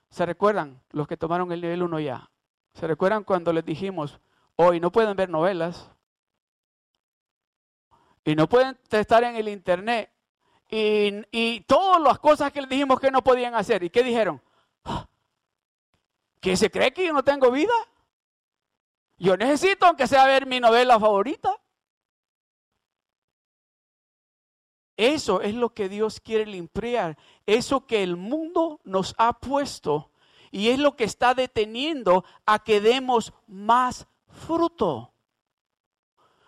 ¿Se 0.08 0.24
recuerdan 0.24 0.80
los 0.90 1.06
que 1.06 1.18
tomaron 1.18 1.52
el 1.52 1.60
nivel 1.60 1.82
1 1.82 2.00
ya? 2.00 2.30
¿Se 2.74 2.86
recuerdan 2.86 3.24
cuando 3.24 3.52
les 3.52 3.64
dijimos, 3.64 4.18
hoy 4.56 4.80
no 4.80 4.92
pueden 4.92 5.16
ver 5.16 5.28
novelas? 5.28 5.90
Y 8.24 8.36
no 8.36 8.48
pueden 8.48 8.78
estar 8.90 9.24
en 9.24 9.36
el 9.36 9.48
internet 9.48 10.11
y, 10.74 11.60
todas 11.66 12.00
las 12.00 12.18
cosas 12.18 12.50
que 12.50 12.62
le 12.62 12.66
dijimos 12.66 12.98
que 12.98 13.10
no 13.10 13.22
podían 13.22 13.54
hacer. 13.54 13.82
¿Y 13.82 13.90
qué 13.90 14.02
dijeron? 14.02 14.40
Ah, 14.84 15.06
¿Que 16.40 16.56
se 16.56 16.70
cree 16.70 16.92
que 16.94 17.06
yo 17.06 17.12
no 17.12 17.22
tengo 17.22 17.50
vida? 17.50 17.74
Yo 19.18 19.36
necesito, 19.36 19.84
aunque 19.84 20.06
sea 20.06 20.24
ver 20.24 20.46
mi 20.46 20.60
novela 20.60 20.98
favorita. 20.98 21.60
Eso 24.96 25.42
es 25.42 25.54
lo 25.54 25.74
que 25.74 25.90
Dios 25.90 26.20
quiere 26.20 26.46
limpiar. 26.46 27.18
Eso 27.44 27.86
que 27.86 28.02
el 28.02 28.16
mundo 28.16 28.80
nos 28.84 29.14
ha 29.18 29.34
puesto. 29.34 30.10
Y 30.50 30.70
es 30.70 30.78
lo 30.78 30.96
que 30.96 31.04
está 31.04 31.34
deteniendo 31.34 32.24
a 32.46 32.58
que 32.60 32.80
demos 32.80 33.34
más 33.46 34.06
fruto. 34.26 35.12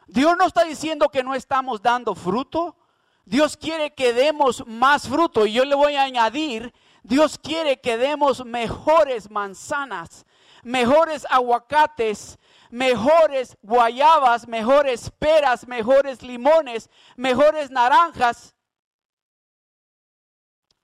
Dios 0.06 0.34
no 0.38 0.46
está 0.46 0.64
diciendo 0.64 1.10
que 1.10 1.22
no 1.22 1.34
estamos 1.34 1.82
dando 1.82 2.14
fruto. 2.14 2.76
Dios 3.24 3.56
quiere 3.56 3.94
que 3.94 4.12
demos 4.12 4.66
más 4.66 5.08
fruto. 5.08 5.46
Y 5.46 5.52
yo 5.52 5.64
le 5.64 5.74
voy 5.74 5.96
a 5.96 6.02
añadir, 6.02 6.72
Dios 7.02 7.38
quiere 7.38 7.80
que 7.80 7.96
demos 7.96 8.44
mejores 8.44 9.30
manzanas, 9.30 10.26
mejores 10.62 11.26
aguacates, 11.30 12.38
mejores 12.70 13.56
guayabas, 13.62 14.48
mejores 14.48 15.10
peras, 15.18 15.66
mejores 15.66 16.22
limones, 16.22 16.90
mejores 17.16 17.70
naranjas. 17.70 18.54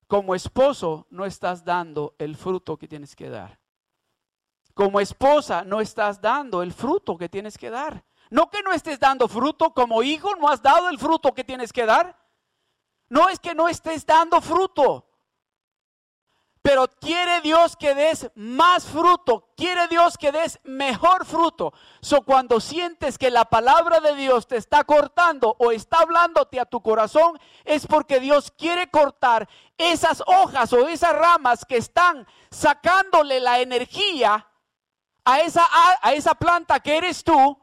Como 0.07 0.35
esposo 0.35 1.07
no 1.11 1.25
estás 1.25 1.65
dando 1.65 2.15
el 2.19 2.37
fruto 2.37 2.77
que 2.77 2.89
tienes 2.89 3.15
que 3.15 3.29
dar. 3.29 3.61
Como 4.75 5.01
esposa 5.01 5.63
no 5.65 5.81
estás 5.81 6.21
dando 6.21 6.63
el 6.63 6.73
fruto 6.73 7.17
que 7.17 7.29
tienes 7.29 7.59
que 7.59 7.71
dar. 7.71 8.05
No 8.31 8.49
que 8.49 8.63
no 8.63 8.73
estés 8.73 8.99
dando 9.01 9.27
fruto, 9.29 9.75
como 9.75 10.03
hijo 10.03 10.35
no 10.37 10.49
has 10.49 10.63
dado 10.63 10.89
el 10.89 10.99
fruto 10.99 11.35
que 11.35 11.45
tienes 11.45 11.73
que 11.73 11.85
dar. 11.85 12.20
No 13.11 13.29
es 13.29 13.39
que 13.39 13.55
no 13.55 13.69
estés 13.69 14.07
dando 14.07 14.41
fruto, 14.41 15.05
pero 16.63 16.87
quiere 16.89 17.41
Dios 17.41 17.77
que 17.77 17.95
des 17.95 18.31
más 18.37 18.85
fruto, 18.85 19.49
quiere 19.57 19.89
Dios 19.89 20.17
que 20.17 20.31
des 20.31 20.61
mejor 20.63 21.27
fruto. 21.27 21.73
So 22.01 22.23
cuando 22.23 22.61
sientes 22.61 23.19
que 23.19 23.31
la 23.31 23.47
palabra 23.47 23.99
de 23.99 24.15
Dios 24.15 24.47
te 24.47 24.57
está 24.57 24.85
cortando 24.85 25.57
o 25.59 25.73
está 25.73 25.99
hablándote 25.99 26.61
a 26.61 26.67
tu 26.67 26.81
corazón, 26.83 27.37
es 27.65 27.87
porque 27.87 28.21
Dios 28.21 28.53
quiere 28.57 28.89
cortar 28.91 29.49
esas 29.77 30.23
hojas 30.27 30.73
o 30.73 30.87
esas 30.87 31.15
ramas 31.15 31.65
que 31.65 31.79
están 31.79 32.27
sacándole 32.51 33.41
la 33.41 33.61
energía 33.61 34.47
a 35.25 35.41
esa, 35.41 35.67
a 36.03 36.13
esa 36.13 36.35
planta 36.35 36.79
que 36.79 36.97
eres 36.97 37.25
tú 37.25 37.59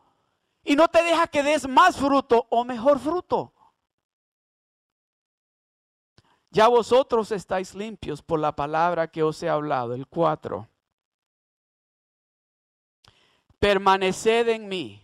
y 0.64 0.76
no 0.76 0.90
te 0.90 1.04
deja 1.04 1.28
que 1.28 1.44
des 1.44 1.68
más 1.68 1.96
fruto 1.96 2.48
o 2.50 2.66
mejor 2.66 3.00
fruto. 3.00 3.54
Ya 6.50 6.68
vosotros 6.68 7.32
estáis 7.32 7.76
limpios 7.76 8.22
por 8.22 8.40
la 8.40 8.56
palabra 8.56 9.08
que 9.08 9.24
os 9.24 9.42
he 9.44 9.50
hablado. 9.50 9.94
El 9.94 10.08
4. 10.08 10.68
Permaneced 13.60 14.48
en 14.50 14.68
mí. 14.68 15.04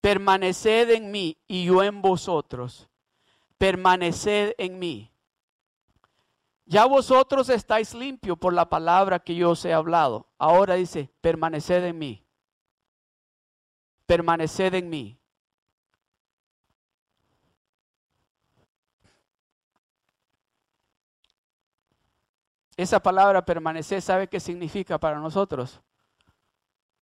Permaneced 0.00 0.90
en 0.90 1.10
mí 1.10 1.36
y 1.46 1.64
yo 1.64 1.82
en 1.82 2.00
vosotros. 2.00 2.88
Permaneced 3.58 4.54
en 4.58 4.78
mí. 4.78 5.10
Ya 6.66 6.86
vosotros 6.86 7.50
estáis 7.50 7.92
limpios 7.94 8.38
por 8.38 8.54
la 8.54 8.68
palabra 8.68 9.18
que 9.18 9.34
yo 9.34 9.50
os 9.50 9.64
he 9.64 9.72
hablado. 9.72 10.26
Ahora 10.38 10.74
dice, 10.74 11.10
permaneced 11.20 11.84
en 11.84 11.98
mí. 11.98 12.24
Permaneced 14.06 14.74
en 14.74 14.88
mí. 14.88 15.18
Esa 22.76 23.00
palabra 23.00 23.44
permanecer, 23.44 24.02
¿sabe 24.02 24.28
qué 24.28 24.40
significa 24.40 24.98
para 24.98 25.20
nosotros? 25.20 25.80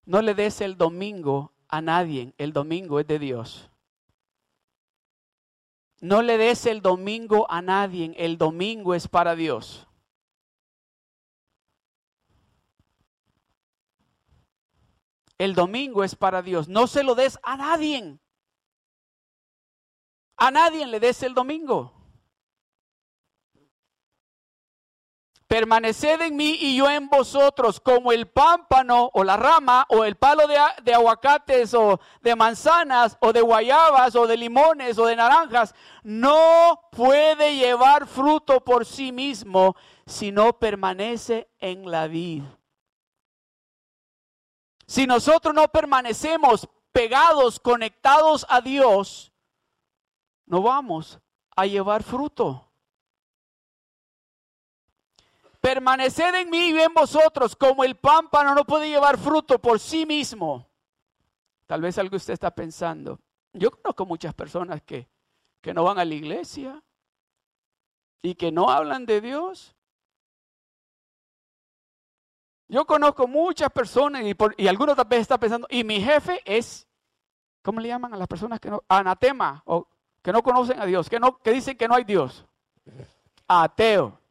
No 0.05 0.21
le 0.21 0.35
des 0.35 0.61
el 0.61 0.77
domingo 0.77 1.53
a 1.69 1.81
nadie, 1.81 2.35
el 2.37 2.53
domingo 2.53 3.01
es 3.01 3.07
de 3.07 3.19
Dios. 3.19 3.71
No 6.01 6.21
le 6.21 6.37
des 6.37 6.67
el 6.67 6.83
domingo 6.83 7.47
a 7.49 7.63
nadie, 7.63 8.13
el 8.19 8.37
domingo 8.37 8.95
es 8.95 9.09
para 9.09 9.35
Dios. 9.35 9.87
El 15.39 15.55
domingo 15.55 16.05
es 16.05 16.15
para 16.15 16.43
Dios. 16.43 16.69
No 16.69 16.87
se 16.87 17.03
lo 17.03 17.15
des 17.15 17.39
a 17.43 17.57
nadie. 17.57 18.19
A 20.37 20.51
nadie 20.51 20.87
le 20.87 21.01
des 21.01 21.23
el 21.23 21.35
domingo. 21.35 22.02
Permaneced 25.53 26.23
en 26.23 26.35
mí 26.35 26.57
y 26.59 26.77
yo 26.77 26.89
en 26.89 27.11
vosotros, 27.11 27.79
como 27.79 28.11
el 28.11 28.27
pámpano 28.27 29.11
o 29.13 29.23
la 29.23 29.37
rama 29.37 29.85
o 29.91 30.03
el 30.03 30.17
palo 30.17 30.47
de, 30.47 30.95
aguacates 30.95 31.75
o 31.75 32.01
de 32.23 32.35
manzanas 32.35 33.19
o 33.21 33.35
de 33.35 33.43
guayabas 33.43 34.17
o 34.17 34.27
de 34.27 34.39
limones 34.39 34.97
o 34.97 35.05
de 35.05 35.15
naranjas, 35.15 35.75
no 36.05 36.89
puede 36.91 37.55
llevar 37.55 38.07
fruto 38.07 38.65
por 38.65 38.87
sí 38.87 39.13
mismo 39.13 39.77
si 40.07 40.33
no 40.33 40.59
permanece 40.59 41.51
en 41.59 41.91
la 41.91 42.07
vid. 42.07 42.45
Si 44.87 45.07
nosotros 45.07 45.55
no 45.55 45.69
permanecemos 45.69 46.67
pegados, 46.93 47.61
conectados 47.61 48.47
a 48.49 48.63
Dios, 48.63 49.35
no 50.47 50.63
vamos 50.63 51.21
a 51.55 51.67
llevar 51.67 52.03
fruto. 52.03 52.72
Permaneced 55.63 56.35
en 56.35 56.51
mí 56.51 56.71
y 56.71 56.81
en 56.81 56.93
vosotros, 56.93 57.55
como 57.55 57.85
el 57.85 57.95
pámpano 57.95 58.53
no 58.53 58.65
puede 58.65 58.89
llevar 58.89 59.17
fruto 59.17 59.61
por 59.61 59.79
sí 59.79 60.05
mismo. 60.05 60.69
Tal 61.67 61.81
vez 61.81 61.97
algo 61.99 62.17
usted 62.17 62.33
está 62.33 62.51
pensando. 62.51 63.21
Yo 63.53 63.71
conozco 63.71 64.05
muchas 64.05 64.35
personas 64.35 64.83
que, 64.83 65.09
que 65.61 65.73
no 65.73 65.85
van 65.85 66.01
a 66.01 66.05
la 66.05 66.15
iglesia 66.15 66.83
y 68.23 68.35
que 68.35 68.51
no 68.51 68.71
hablan 68.71 69.07
de 69.07 69.21
Dios. 69.21 69.77
Yo 72.67 72.85
conozco 72.85 73.29
muchas 73.29 73.71
personas 73.71 74.25
y, 74.25 74.35
por, 74.35 74.57
y 74.59 74.67
algunos 74.67 74.97
tal 74.97 75.07
vez 75.07 75.21
están 75.21 75.39
pensando, 75.39 75.69
y 75.71 75.85
mi 75.85 76.01
jefe 76.01 76.41
es, 76.45 76.89
¿cómo 77.63 77.79
le 77.79 77.87
llaman 77.87 78.15
a 78.15 78.17
las 78.17 78.27
personas 78.27 78.59
que 78.59 78.69
no? 78.69 78.83
Anatema, 78.89 79.63
o 79.67 79.87
que 80.23 80.33
no 80.33 80.43
conocen 80.43 80.81
a 80.81 80.87
Dios, 80.87 81.09
que, 81.09 81.21
no, 81.21 81.39
que 81.39 81.53
dicen 81.53 81.77
que 81.77 81.87
no 81.87 81.95
hay 81.95 82.03
Dios. 82.03 82.45
Ateo. 83.47 84.22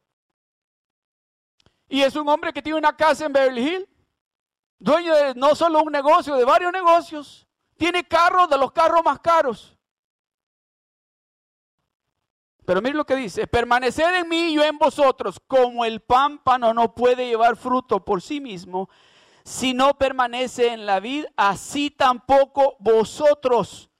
Y 1.92 2.00
es 2.00 2.16
un 2.16 2.26
hombre 2.26 2.54
que 2.54 2.62
tiene 2.62 2.78
una 2.78 2.96
casa 2.96 3.26
en 3.26 3.34
Beverly 3.34 3.68
Hills, 3.68 3.88
dueño 4.78 5.14
de 5.14 5.34
no 5.34 5.54
solo 5.54 5.82
un 5.82 5.92
negocio, 5.92 6.36
de 6.36 6.44
varios 6.46 6.72
negocios. 6.72 7.46
Tiene 7.76 8.08
carros 8.08 8.48
de 8.48 8.56
los 8.56 8.72
carros 8.72 9.04
más 9.04 9.20
caros. 9.20 9.76
Pero 12.64 12.80
mire 12.80 12.94
lo 12.94 13.04
que 13.04 13.14
dice, 13.14 13.46
permaneced 13.46 14.14
en 14.14 14.26
mí 14.26 14.38
y 14.38 14.54
yo 14.54 14.64
en 14.64 14.78
vosotros, 14.78 15.38
como 15.46 15.84
el 15.84 16.00
pámpano 16.00 16.72
no 16.72 16.94
puede 16.94 17.26
llevar 17.26 17.56
fruto 17.56 18.02
por 18.02 18.22
sí 18.22 18.40
mismo, 18.40 18.88
si 19.44 19.74
no 19.74 19.98
permanece 19.98 20.68
en 20.68 20.86
la 20.86 20.98
vid, 20.98 21.26
así 21.36 21.90
tampoco 21.90 22.78
vosotros. 22.78 23.90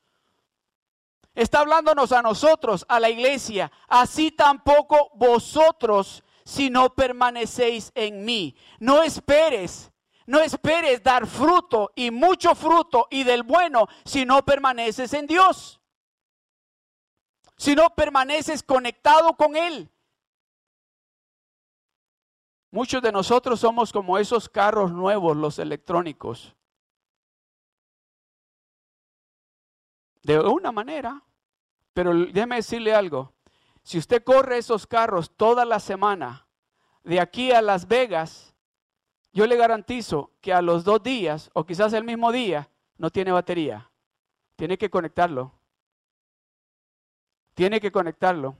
Está 1.35 1.61
hablándonos 1.61 2.11
a 2.13 2.23
nosotros, 2.23 2.87
a 2.89 2.99
la 2.99 3.11
iglesia, 3.11 3.71
así 3.87 4.31
tampoco 4.31 5.11
vosotros 5.13 6.25
si 6.45 6.71
no 6.71 6.95
permanecéis 6.95 7.93
en 7.95 8.25
mí. 8.25 8.57
No 8.79 9.03
esperes, 9.03 9.93
no 10.27 10.41
esperes 10.41 11.03
dar 11.03 11.27
fruto 11.27 11.91
y 11.95 12.11
mucho 12.11 12.55
fruto 12.55 13.09
y 13.11 13.25
del 13.25 13.43
bueno 13.43 13.89
si 14.05 14.25
no 14.25 14.45
permaneces 14.45 15.13
en 15.15 15.27
Dios. 15.27 15.81
Si 17.57 17.75
no 17.75 17.91
permaneces 17.91 18.63
conectado 18.63 19.35
con 19.37 19.57
Él. 19.57 19.89
Muchos 22.71 23.03
de 23.03 23.13
nosotros 23.13 23.61
somos 23.61 23.93
como 23.93 24.17
esos 24.17 24.49
carros 24.49 24.93
nuevos, 24.93 25.37
los 25.37 25.59
electrónicos. 25.59 26.57
De 30.23 30.39
una 30.39 30.73
manera, 30.73 31.23
pero 31.93 32.15
déjeme 32.15 32.57
decirle 32.57 32.95
algo, 32.95 33.35
si 33.83 33.99
usted 33.99 34.23
corre 34.23 34.59
esos 34.59 34.87
carros 34.87 35.31
toda 35.37 35.65
la 35.65 35.81
semana, 35.81 36.47
de 37.05 37.21
aquí 37.21 37.51
a 37.51 37.63
Las 37.63 37.89
Vegas, 37.89 38.55
yo 39.33 39.47
le 39.47 39.57
garantizo 39.57 40.31
que 40.41 40.53
a 40.53 40.63
los 40.63 40.85
dos 40.85 41.03
días, 41.03 41.51
o 41.55 41.65
quizás 41.65 41.93
el 41.93 42.05
mismo 42.05 42.31
día, 42.33 42.69
no 42.99 43.11
tiene 43.11 43.33
batería. 43.33 43.91
Tiene 44.57 44.79
que 44.79 44.91
conectarlo. 44.91 45.53
Tiene 47.55 47.81
que 47.81 47.91
conectarlo. 47.91 48.57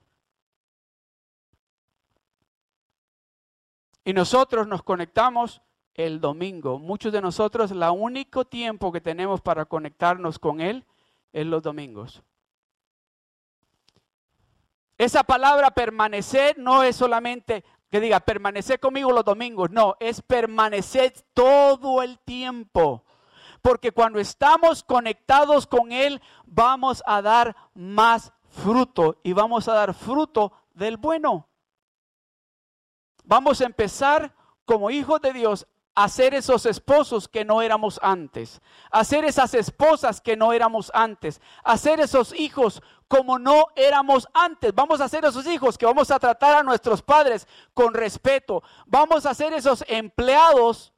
Y 4.05 4.13
nosotros 4.13 4.67
nos 4.67 4.83
conectamos 4.83 5.63
el 5.95 6.21
domingo. 6.21 6.79
Muchos 6.79 7.13
de 7.13 7.21
nosotros, 7.21 7.71
el 7.71 7.83
único 7.83 8.45
tiempo 8.45 8.91
que 8.91 9.01
tenemos 9.01 9.41
para 9.41 9.65
conectarnos 9.67 10.39
con 10.39 10.61
Él 10.61 10.85
es 11.33 11.47
los 11.47 11.63
domingos. 11.63 12.23
Esa 15.03 15.25
palabra 15.25 15.73
permanecer 15.73 16.57
no 16.59 16.85
es 16.85 16.95
solamente 16.95 17.65
que 17.91 17.99
diga 17.99 18.21
permanecer 18.21 18.79
conmigo 18.79 19.11
los 19.11 19.25
domingos, 19.25 19.69
no, 19.73 19.97
es 19.99 20.23
permanecer 20.23 21.13
todo 21.35 22.05
el 22.05 22.21
tiempo. 22.21 23.03
Porque 23.63 23.91
cuando 23.91 24.21
estamos 24.21 24.85
conectados 24.85 25.67
con 25.67 25.91
Él, 25.91 26.23
vamos 26.47 27.03
a 27.05 27.21
dar 27.21 27.57
más 27.75 28.33
fruto 28.49 29.19
y 29.25 29.33
vamos 29.33 29.67
a 29.67 29.75
dar 29.75 29.93
fruto 29.93 30.53
del 30.73 30.99
bueno. 30.99 31.49
Vamos 33.25 33.61
a 33.61 33.65
empezar 33.65 34.33
como 34.65 34.89
hijos 34.89 35.21
de 35.21 35.33
Dios 35.33 35.67
a 35.95 36.09
ser 36.09 36.35
esos 36.35 36.65
esposos 36.67 37.29
que 37.29 37.45
no 37.45 37.61
éramos 37.61 38.01
antes, 38.03 38.63
a 38.91 39.05
ser 39.05 39.25
esas 39.25 39.53
esposas 39.55 40.21
que 40.21 40.37
no 40.37 40.53
éramos 40.53 40.91
antes, 40.95 41.41
a 41.63 41.77
ser 41.77 42.01
esos 42.01 42.33
hijos 42.35 42.83
como 43.09 43.39
no 43.39 43.67
éramos 43.77 44.27
antes. 44.33 44.75
Vamos 44.75 45.03
a 45.03 45.09
ser 45.09 45.25
esos 45.25 45.47
hijos 45.47 45.77
que 45.77 45.85
vamos 45.85 46.11
a 46.11 46.19
tratar 46.19 46.55
a 46.55 46.63
nuestros 46.63 47.03
padres 47.03 47.47
con 47.75 47.93
respeto. 47.93 48.63
Vamos 48.87 49.27
a 49.27 49.35
ser 49.35 49.53
esos 49.53 49.85
empleados 49.87 50.95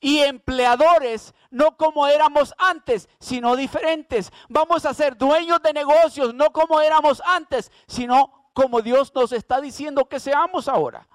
y 0.00 0.18
empleadores, 0.18 1.34
no 1.50 1.76
como 1.76 2.06
éramos 2.06 2.54
antes, 2.58 3.08
sino 3.20 3.56
diferentes. 3.56 4.32
Vamos 4.48 4.84
a 4.84 4.92
ser 4.92 5.16
dueños 5.16 5.62
de 5.62 5.72
negocios, 5.72 6.34
no 6.34 6.52
como 6.52 6.80
éramos 6.80 7.22
antes, 7.24 7.72
sino 7.86 8.50
como 8.52 8.82
Dios 8.82 9.14
nos 9.14 9.32
está 9.32 9.60
diciendo 9.60 10.06
que 10.06 10.20
seamos 10.20 10.68
ahora. 10.68 11.08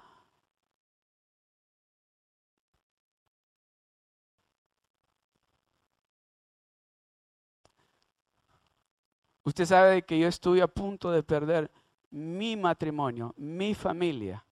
Usted 9.46 9.64
sabe 9.64 10.02
que 10.02 10.18
yo 10.18 10.26
estoy 10.26 10.60
a 10.60 10.66
punto 10.66 11.12
de 11.12 11.22
perder 11.22 11.70
mi 12.10 12.56
matrimonio, 12.56 13.32
mi 13.36 13.76
familia, 13.76 14.44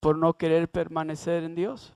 por 0.00 0.18
no 0.18 0.34
querer 0.34 0.70
permanecer 0.70 1.44
en 1.44 1.54
Dios. 1.54 1.94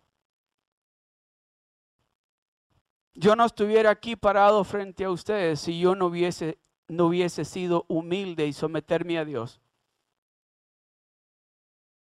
Yo 3.12 3.36
no 3.36 3.44
estuviera 3.44 3.90
aquí 3.90 4.16
parado 4.16 4.64
frente 4.64 5.04
a 5.04 5.10
ustedes 5.10 5.60
si 5.60 5.78
yo 5.78 5.94
no 5.94 6.06
hubiese, 6.06 6.56
no 6.88 7.08
hubiese 7.08 7.44
sido 7.44 7.84
humilde 7.86 8.46
y 8.46 8.54
someterme 8.54 9.18
a 9.18 9.26
Dios. 9.26 9.60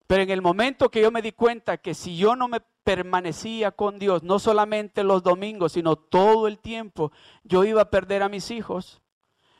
Pero 0.09 0.25
en 0.25 0.31
el 0.31 0.43
momento 0.43 0.91
que 0.91 1.03
yo 1.03 1.13
me 1.13 1.23
di 1.23 1.31
cuenta 1.31 1.77
que 1.77 1.95
si 1.95 2.17
yo 2.17 2.35
no 2.35 2.49
me 2.49 2.59
permanecía 2.83 3.71
con 3.71 4.01
Dios, 4.01 4.25
no 4.25 4.41
solamente 4.41 5.05
los 5.05 5.23
domingos, 5.23 5.75
sino 5.75 5.95
todo 5.95 6.49
el 6.49 6.59
tiempo, 6.59 7.13
yo 7.45 7.63
iba 7.63 7.83
a 7.83 7.91
perder 7.91 8.25
a 8.25 8.29
mis 8.29 8.51
hijos 8.51 9.01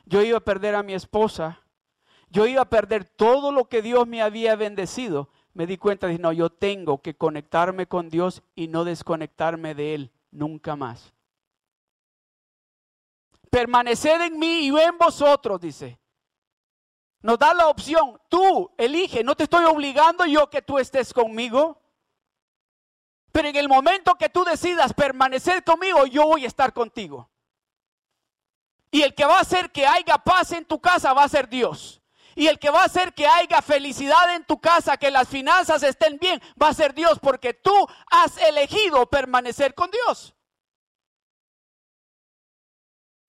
yo 0.07 0.21
iba 0.23 0.37
a 0.37 0.41
perder 0.41 0.75
a 0.75 0.83
mi 0.83 0.93
esposa, 0.93 1.61
yo 2.29 2.45
iba 2.45 2.61
a 2.61 2.69
perder 2.69 3.03
todo 3.05 3.51
lo 3.51 3.65
que 3.67 3.81
Dios 3.81 4.07
me 4.07 4.21
había 4.21 4.55
bendecido, 4.55 5.29
me 5.53 5.67
di 5.67 5.77
cuenta 5.77 6.07
de, 6.07 6.17
no, 6.17 6.31
yo 6.31 6.49
tengo 6.49 7.01
que 7.01 7.15
conectarme 7.15 7.87
con 7.87 8.09
Dios 8.09 8.41
y 8.55 8.67
no 8.67 8.85
desconectarme 8.85 9.75
de 9.75 9.95
Él 9.95 10.11
nunca 10.31 10.75
más. 10.75 11.13
Permaneced 13.49 14.21
en 14.21 14.39
mí 14.39 14.59
y 14.59 14.67
yo 14.67 14.79
en 14.79 14.97
vosotros, 14.97 15.59
dice. 15.59 15.99
Nos 17.21 17.39
da 17.39 17.53
la 17.53 17.67
opción, 17.67 18.19
tú 18.29 18.71
elige, 18.77 19.23
no 19.23 19.35
te 19.35 19.43
estoy 19.43 19.65
obligando 19.65 20.25
yo 20.25 20.49
que 20.49 20.61
tú 20.61 20.77
estés 20.77 21.13
conmigo. 21.13 21.81
Pero 23.31 23.49
en 23.49 23.55
el 23.55 23.67
momento 23.67 24.15
que 24.15 24.29
tú 24.29 24.45
decidas 24.45 24.93
permanecer 24.93 25.63
conmigo, 25.63 26.05
yo 26.05 26.27
voy 26.27 26.45
a 26.45 26.47
estar 26.47 26.71
contigo. 26.71 27.29
Y 28.91 29.01
el 29.01 29.13
que 29.13 29.25
va 29.25 29.37
a 29.37 29.41
hacer 29.41 29.71
que 29.71 29.85
haya 29.85 30.17
paz 30.17 30.51
en 30.51 30.65
tu 30.65 30.79
casa 30.79 31.13
va 31.13 31.23
a 31.23 31.29
ser 31.29 31.49
Dios. 31.49 32.01
Y 32.35 32.47
el 32.47 32.59
que 32.59 32.69
va 32.69 32.83
a 32.83 32.85
hacer 32.85 33.13
que 33.13 33.27
haya 33.27 33.61
felicidad 33.61 34.35
en 34.35 34.45
tu 34.45 34.59
casa, 34.59 34.97
que 34.97 35.09
las 35.09 35.27
finanzas 35.27 35.81
estén 35.81 36.17
bien, 36.19 36.41
va 36.61 36.69
a 36.69 36.73
ser 36.73 36.93
Dios, 36.93 37.19
porque 37.19 37.53
tú 37.53 37.73
has 38.11 38.37
elegido 38.37 39.07
permanecer 39.09 39.73
con 39.73 39.89
Dios. 39.89 40.35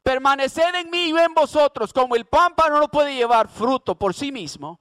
Permaneced 0.03 0.75
en 0.75 0.90
mí 0.90 1.07
y 1.07 1.18
en 1.18 1.35
vosotros, 1.35 1.92
como 1.92 2.16
el 2.16 2.27
pámpano 2.27 2.79
no 2.79 2.88
puede 2.88 3.14
llevar 3.14 3.49
fruto 3.49 3.94
por 3.99 4.14
sí 4.14 4.31
mismo. 4.31 4.79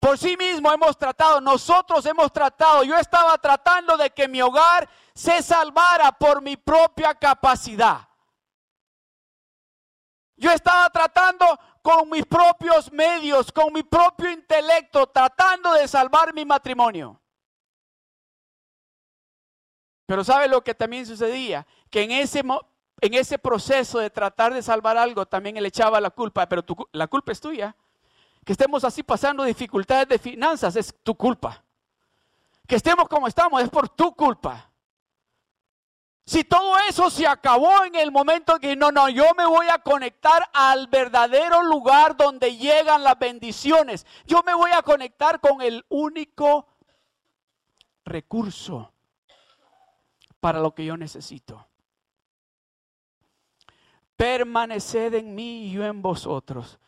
Por 0.00 0.18
sí 0.18 0.36
mismo 0.36 0.70
hemos 0.72 0.98
tratado, 0.98 1.40
nosotros 1.40 2.04
hemos 2.04 2.30
tratado, 2.32 2.84
yo 2.84 2.96
estaba 2.98 3.38
tratando 3.38 3.96
de 3.96 4.10
que 4.10 4.28
mi 4.28 4.42
hogar 4.42 4.88
se 5.14 5.42
salvara 5.42 6.12
por 6.12 6.42
mi 6.42 6.56
propia 6.56 7.14
capacidad. 7.14 8.08
Yo 10.36 10.50
estaba 10.50 10.90
tratando 10.90 11.46
con 11.82 12.08
mis 12.10 12.24
propios 12.26 12.90
medios, 12.90 13.52
con 13.52 13.72
mi 13.72 13.82
propio 13.82 14.30
intelecto, 14.30 15.06
tratando 15.06 15.72
de 15.74 15.86
salvar 15.86 16.34
mi 16.34 16.44
matrimonio. 16.44 17.20
Pero 20.06 20.24
¿sabe 20.24 20.48
lo 20.48 20.62
que 20.62 20.74
también 20.74 21.06
sucedía? 21.06 21.66
Que 21.90 22.02
en 22.02 22.10
ese, 22.10 22.40
en 23.00 23.14
ese 23.14 23.38
proceso 23.38 23.98
de 23.98 24.10
tratar 24.10 24.52
de 24.52 24.62
salvar 24.62 24.96
algo, 24.96 25.24
también 25.26 25.56
él 25.56 25.66
echaba 25.66 26.00
la 26.00 26.10
culpa, 26.10 26.48
pero 26.48 26.62
la 26.92 27.06
culpa 27.06 27.32
es 27.32 27.40
tuya. 27.40 27.74
Que 28.44 28.52
estemos 28.52 28.84
así 28.84 29.02
pasando 29.02 29.44
dificultades 29.44 30.08
de 30.08 30.18
finanzas 30.18 30.76
es 30.76 30.94
tu 31.02 31.14
culpa. 31.14 31.62
Que 32.66 32.76
estemos 32.76 33.08
como 33.08 33.28
estamos 33.28 33.62
es 33.62 33.70
por 33.70 33.88
tu 33.88 34.14
culpa. 34.14 34.70
Si 36.26 36.42
todo 36.42 36.78
eso 36.88 37.10
se 37.10 37.26
acabó 37.26 37.84
en 37.84 37.96
el 37.96 38.10
momento 38.10 38.58
que 38.58 38.76
no, 38.76 38.90
no, 38.90 39.10
yo 39.10 39.34
me 39.36 39.44
voy 39.44 39.66
a 39.68 39.78
conectar 39.80 40.48
al 40.54 40.88
verdadero 40.88 41.62
lugar 41.62 42.16
donde 42.16 42.56
llegan 42.56 43.04
las 43.04 43.18
bendiciones. 43.18 44.06
Yo 44.24 44.42
me 44.42 44.54
voy 44.54 44.70
a 44.70 44.80
conectar 44.80 45.38
con 45.40 45.60
el 45.60 45.84
único 45.90 46.66
recurso 48.06 48.90
para 50.40 50.60
lo 50.60 50.74
que 50.74 50.86
yo 50.86 50.96
necesito. 50.96 51.66
Permaneced 54.16 55.12
en 55.14 55.34
mí 55.34 55.66
y 55.66 55.72
yo 55.72 55.84
en 55.84 56.00
vosotros. 56.00 56.78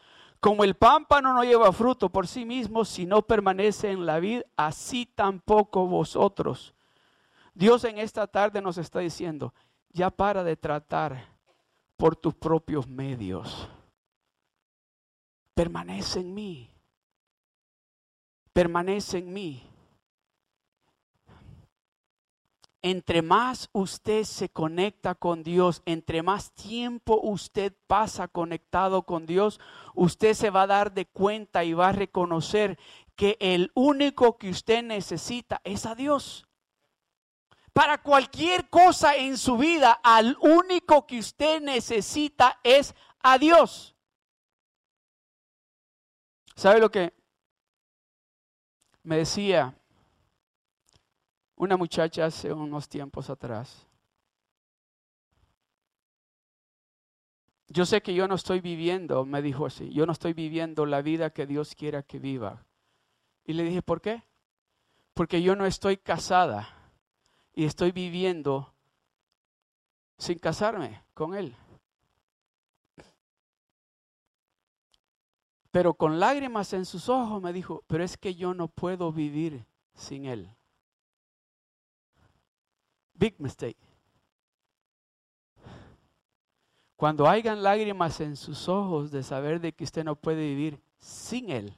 Como 0.40 0.64
el 0.64 0.76
pámpano 0.76 1.34
no 1.34 1.44
lleva 1.44 1.72
fruto 1.72 2.08
por 2.08 2.26
sí 2.26 2.46
mismo 2.46 2.86
si 2.86 3.04
no 3.04 3.20
permanece 3.20 3.90
en 3.90 4.06
la 4.06 4.18
vid, 4.18 4.42
así 4.56 5.04
tampoco 5.04 5.86
vosotros 5.86 6.75
Dios 7.56 7.84
en 7.84 7.96
esta 7.96 8.26
tarde 8.26 8.60
nos 8.60 8.76
está 8.76 8.98
diciendo, 8.98 9.54
ya 9.88 10.10
para 10.10 10.44
de 10.44 10.58
tratar 10.58 11.26
por 11.96 12.14
tus 12.14 12.34
propios 12.34 12.86
medios. 12.86 13.66
Permanece 15.54 16.20
en 16.20 16.34
mí. 16.34 16.70
Permanece 18.52 19.18
en 19.18 19.32
mí. 19.32 19.70
Entre 22.82 23.22
más 23.22 23.70
usted 23.72 24.24
se 24.24 24.50
conecta 24.50 25.14
con 25.14 25.42
Dios, 25.42 25.80
entre 25.86 26.22
más 26.22 26.52
tiempo 26.52 27.18
usted 27.22 27.72
pasa 27.86 28.28
conectado 28.28 29.04
con 29.04 29.24
Dios, 29.24 29.60
usted 29.94 30.34
se 30.34 30.50
va 30.50 30.62
a 30.62 30.66
dar 30.66 30.92
de 30.92 31.06
cuenta 31.06 31.64
y 31.64 31.72
va 31.72 31.88
a 31.88 31.92
reconocer 31.92 32.78
que 33.16 33.38
el 33.40 33.72
único 33.74 34.36
que 34.36 34.50
usted 34.50 34.82
necesita 34.82 35.62
es 35.64 35.86
a 35.86 35.94
Dios 35.94 36.45
para 37.76 37.98
cualquier 37.98 38.70
cosa 38.70 39.16
en 39.16 39.36
su 39.36 39.58
vida, 39.58 40.00
al 40.02 40.34
único 40.40 41.06
que 41.06 41.18
usted 41.18 41.60
necesita 41.60 42.58
es 42.64 42.94
a 43.22 43.36
Dios. 43.36 43.94
¿Sabe 46.54 46.80
lo 46.80 46.90
que 46.90 47.12
me 49.02 49.18
decía 49.18 49.78
una 51.56 51.76
muchacha 51.76 52.24
hace 52.24 52.50
unos 52.50 52.88
tiempos 52.88 53.28
atrás? 53.28 53.86
Yo 57.68 57.84
sé 57.84 58.00
que 58.00 58.14
yo 58.14 58.26
no 58.26 58.36
estoy 58.36 58.62
viviendo, 58.62 59.26
me 59.26 59.42
dijo 59.42 59.66
así, 59.66 59.92
yo 59.92 60.06
no 60.06 60.12
estoy 60.12 60.32
viviendo 60.32 60.86
la 60.86 61.02
vida 61.02 61.28
que 61.28 61.44
Dios 61.44 61.74
quiera 61.74 62.02
que 62.02 62.18
viva. 62.20 62.64
Y 63.44 63.52
le 63.52 63.64
dije, 63.64 63.82
¿por 63.82 64.00
qué? 64.00 64.22
Porque 65.12 65.42
yo 65.42 65.54
no 65.56 65.66
estoy 65.66 65.98
casada 65.98 66.75
y 67.56 67.64
estoy 67.64 67.90
viviendo 67.90 68.72
sin 70.18 70.38
casarme 70.38 71.02
con 71.14 71.34
Él. 71.34 71.56
Pero 75.70 75.94
con 75.94 76.20
lágrimas 76.20 76.72
en 76.74 76.84
sus 76.84 77.08
ojos 77.08 77.42
me 77.42 77.52
dijo, 77.52 77.82
pero 77.86 78.04
es 78.04 78.16
que 78.18 78.34
yo 78.34 78.54
no 78.54 78.68
puedo 78.68 79.10
vivir 79.10 79.66
sin 79.94 80.26
Él. 80.26 80.54
Big 83.14 83.40
mistake. 83.40 83.78
Cuando 86.96 87.26
hayan 87.26 87.62
lágrimas 87.62 88.20
en 88.20 88.36
sus 88.36 88.68
ojos 88.68 89.10
de 89.10 89.22
saber 89.22 89.60
de 89.60 89.72
que 89.72 89.84
usted 89.84 90.04
no 90.04 90.14
puede 90.14 90.46
vivir 90.46 90.82
sin 90.98 91.50
Él, 91.50 91.74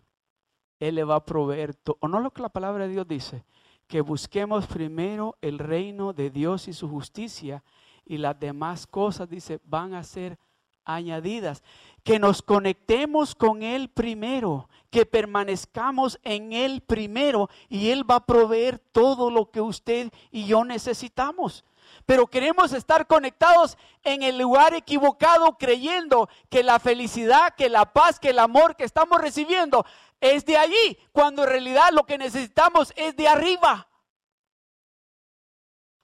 Él 0.81 0.97
le 0.97 1.05
va 1.05 1.17
a 1.17 1.25
proveer 1.25 1.75
todo. 1.75 1.99
¿O 2.01 2.09
no 2.09 2.19
lo 2.19 2.33
que 2.33 2.43
la 2.43 2.49
palabra 2.49 2.87
de 2.87 2.93
Dios 2.93 3.07
dice? 3.07 3.45
Que 3.89 4.03
busquemos 4.03 4.67
primero 4.67 5.37
el 5.41 5.59
reino 5.59 6.13
de 6.13 6.31
Dios 6.31 6.69
y 6.69 6.75
su 6.75 6.89
justicia 6.89 7.65
y 8.05 8.19
las 8.19 8.39
demás 8.39 8.87
cosas, 8.87 9.29
dice, 9.29 9.61
van 9.65 9.95
a 9.95 10.05
ser 10.05 10.39
añadidas. 10.85 11.63
Que 12.05 12.19
nos 12.19 12.43
conectemos 12.43 13.35
con 13.35 13.63
Él 13.63 13.89
primero, 13.89 14.69
que 14.91 15.07
permanezcamos 15.07 16.19
en 16.23 16.53
Él 16.53 16.83
primero 16.83 17.49
y 17.69 17.91
Él 17.91 18.09
va 18.09 18.17
a 18.17 18.27
proveer 18.27 18.79
todo 18.79 19.31
lo 19.31 19.51
que 19.51 19.61
usted 19.61 20.11
y 20.31 20.47
yo 20.47 20.65
necesitamos. 20.65 21.65
Pero 22.07 22.27
queremos 22.27 22.73
estar 22.73 23.07
conectados 23.07 23.77
en 24.03 24.23
el 24.23 24.39
lugar 24.39 24.75
equivocado 24.75 25.57
creyendo 25.59 26.29
que 26.49 26.63
la 26.63 26.79
felicidad, 26.79 27.55
que 27.55 27.69
la 27.69 27.93
paz, 27.93 28.19
que 28.19 28.31
el 28.31 28.39
amor 28.39 28.77
que 28.77 28.85
estamos 28.85 29.21
recibiendo 29.21 29.85
es 30.21 30.45
de 30.45 30.57
allí, 30.57 30.99
cuando 31.13 31.45
en 31.45 31.51
realidad 31.51 31.91
lo 31.93 32.05
que 32.05 32.19
necesitamos 32.19 32.93
es 32.97 33.17
de 33.17 33.29
arriba. 33.29 33.89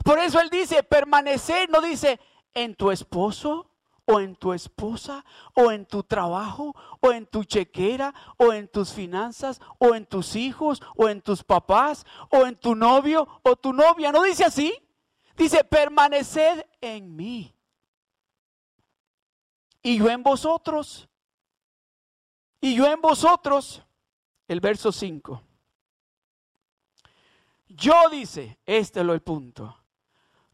Por 0.05 0.18
eso 0.18 0.40
él 0.40 0.50
dice, 0.50 0.83
permanecer, 0.83 1.70
no 1.70 1.81
dice 1.81 2.20
en 2.53 2.74
tu 2.74 2.90
esposo 2.90 3.70
o 4.07 4.20
en 4.20 4.37
tu 4.37 4.53
esposa 4.53 5.24
o 5.55 5.70
en 5.70 5.87
tu 5.87 6.03
trabajo 6.03 6.74
o 7.00 7.12
en 7.12 7.27
tu 7.27 7.44
chequera 7.44 8.14
o 8.37 8.53
en 8.53 8.68
tus 8.68 8.92
finanzas 8.92 9.61
o 9.79 9.94
en 9.94 10.05
tus 10.05 10.37
hijos 10.37 10.83
o 10.96 11.09
en 11.09 11.22
tus 11.22 11.42
papás 11.42 12.05
o 12.31 12.46
en 12.46 12.57
tu 12.57 12.74
novio 12.74 13.27
o 13.42 13.57
tu 13.57 13.72
novia. 13.72 14.12
No 14.12 14.22
dice 14.22 14.44
así. 14.44 14.74
Dice, 15.37 15.64
permaneced 15.64 16.64
en 16.81 17.16
mí. 17.16 17.57
Y 19.83 19.98
yo 19.98 20.09
en 20.09 20.22
vosotros. 20.22 21.09
Y 22.61 22.77
yo 22.77 22.87
en 22.87 23.00
vosotros 23.00 23.83
el 24.48 24.61
verso 24.61 24.92
5. 24.92 25.42
Yo 27.68 28.09
dice, 28.11 28.59
este 28.66 29.00
es 29.00 29.09
el 29.09 29.20
punto. 29.20 29.76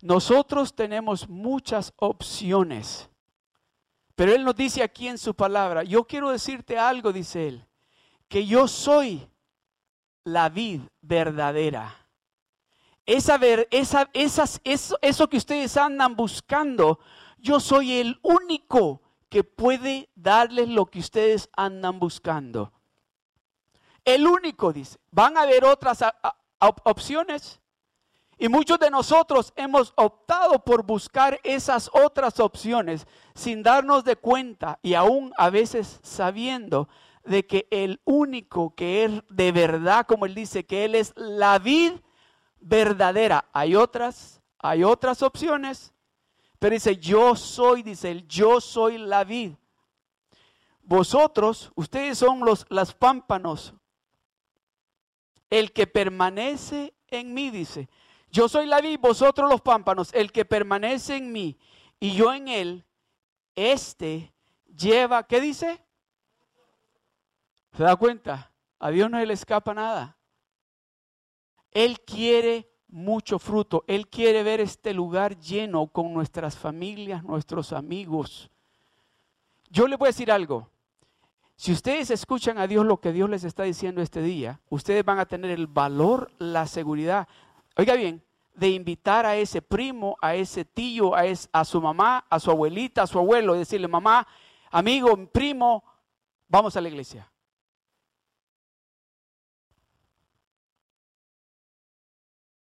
Nosotros 0.03 0.75
tenemos 0.75 1.29
muchas 1.29 1.93
opciones, 1.97 3.11
pero 4.15 4.33
Él 4.33 4.45
nos 4.45 4.57
dice 4.57 4.83
aquí 4.83 5.09
en 5.09 5.19
su 5.19 5.35
palabra, 5.35 5.83
yo 5.83 6.05
quiero 6.05 6.31
decirte 6.31 6.79
algo, 6.79 7.13
dice 7.13 7.49
Él, 7.49 7.67
que 8.29 8.47
yo 8.47 8.67
soy 8.67 9.29
la 10.25 10.49
vid 10.49 10.83
verdadera. 11.03 11.97
Esa, 13.05 13.39
esa, 13.71 14.09
esas, 14.13 14.61
eso, 14.65 14.97
eso 15.03 15.29
que 15.29 15.37
ustedes 15.37 15.77
andan 15.77 16.17
buscando, 16.17 17.01
yo 17.39 17.61
soy 17.61 17.95
el 17.95 18.19
único 18.23 19.03
que 19.29 19.45
puede 19.45 20.09
darles 20.15 20.69
lo 20.69 20.87
que 20.87 21.01
ustedes 21.01 21.51
andan 21.57 21.99
buscando. 21.99 22.73
El 24.05 24.27
único, 24.27 24.73
dice. 24.73 24.99
Van 25.11 25.37
a 25.37 25.43
haber 25.43 25.65
otras 25.65 26.05
opciones. 26.85 27.61
Y 28.39 28.49
muchos 28.49 28.79
de 28.79 28.91
nosotros 28.91 29.53
hemos 29.55 29.93
optado 29.97 30.65
por 30.65 30.83
buscar 30.83 31.39
esas 31.45 31.91
otras 31.93 32.41
opciones 32.41 33.07
sin 33.35 33.63
darnos 33.63 34.03
de 34.03 34.17
cuenta 34.17 34.79
y 34.83 34.95
aún 34.95 35.35
a 35.37 35.51
veces 35.51 36.01
sabiendo 36.03 36.89
de 37.23 37.47
que 37.47 37.69
el 37.71 38.01
único 38.07 38.75
que 38.75 39.05
es 39.05 39.23
de 39.29 39.53
verdad, 39.53 40.07
como 40.07 40.25
él 40.25 40.35
dice, 40.35 40.65
que 40.65 40.87
él 40.87 40.95
es 40.95 41.13
la 41.17 41.59
vid 41.59 41.93
verdadera. 42.61 43.45
Hay 43.53 43.75
otras, 43.75 44.41
hay 44.59 44.85
otras 44.85 45.23
opciones, 45.23 45.93
pero 46.59 46.73
dice, 46.73 46.97
yo 46.97 47.37
soy, 47.37 47.83
dice 47.83 48.11
él, 48.11 48.27
yo 48.27 48.59
soy 48.63 48.97
la 48.97 49.23
vid. 49.23 49.53
Vosotros, 50.81 51.71
ustedes 51.75 52.17
son 52.17 52.41
los 52.41 52.65
las 52.71 52.95
pámpanos 52.95 53.75
el 55.51 55.73
que 55.73 55.87
permanece 55.87 56.95
en 57.09 57.35
mí, 57.35 57.51
dice, 57.51 57.89
yo 58.31 58.49
soy 58.49 58.67
la 58.67 58.81
vid, 58.81 58.99
vosotros 59.01 59.51
los 59.51 59.61
pámpanos, 59.61 60.13
el 60.15 60.33
que 60.33 60.45
permanece 60.45 61.17
en 61.17 61.33
mí 61.33 61.59
y 61.99 62.15
yo 62.15 62.33
en 62.33 62.49
él, 62.49 62.85
este 63.55 64.33
lleva, 64.75 65.27
¿qué 65.27 65.41
dice? 65.41 65.85
¿Se 67.77 67.83
da 67.83 67.97
cuenta? 67.97 68.53
A 68.79 68.91
Dios 68.91 69.11
no 69.11 69.23
le 69.23 69.35
escapa 69.35 69.75
nada. 69.75 70.17
Él 71.73 72.01
quiere 72.01 72.71
mucho 72.89 73.39
fruto. 73.39 73.85
Él 73.87 74.09
quiere 74.09 74.43
ver 74.43 74.61
este 74.61 74.93
lugar 74.93 75.39
lleno 75.39 75.87
con 75.89 76.13
nuestras 76.13 76.57
familias, 76.57 77.23
nuestros 77.23 77.73
amigos. 77.73 78.51
Yo 79.69 79.87
le 79.87 79.97
voy 79.97 80.07
a 80.07 80.11
decir 80.11 80.33
algo. 80.33 80.71
Si 81.61 81.73
ustedes 81.73 82.11
escuchan 82.11 82.57
a 82.57 82.67
Dios 82.67 82.87
lo 82.87 83.03
que 83.03 83.13
Dios 83.13 83.29
les 83.29 83.45
está 83.45 83.65
diciendo 83.65 84.01
este 84.01 84.23
día, 84.23 84.63
ustedes 84.71 85.05
van 85.05 85.19
a 85.19 85.27
tener 85.27 85.51
el 85.51 85.67
valor, 85.67 86.33
la 86.39 86.67
seguridad, 86.67 87.29
oiga 87.77 87.97
bien, 87.97 88.25
de 88.55 88.71
invitar 88.71 89.27
a 89.27 89.37
ese 89.37 89.61
primo, 89.61 90.17
a 90.23 90.35
ese 90.35 90.65
tío, 90.65 91.13
a, 91.15 91.65
su 91.67 91.83
mamá, 91.83 92.25
a 92.31 92.41
su 92.41 92.51
abuelita, 92.51 93.03
a 93.03 93.07
su 93.07 93.19
abuelo, 93.19 93.55
y 93.55 93.59
decirle, 93.59 93.89
mamá, 93.89 94.27
amigo, 94.71 95.15
primo, 95.27 95.85
vamos 96.49 96.77
a 96.77 96.81
la 96.81 96.89
iglesia. 96.89 97.31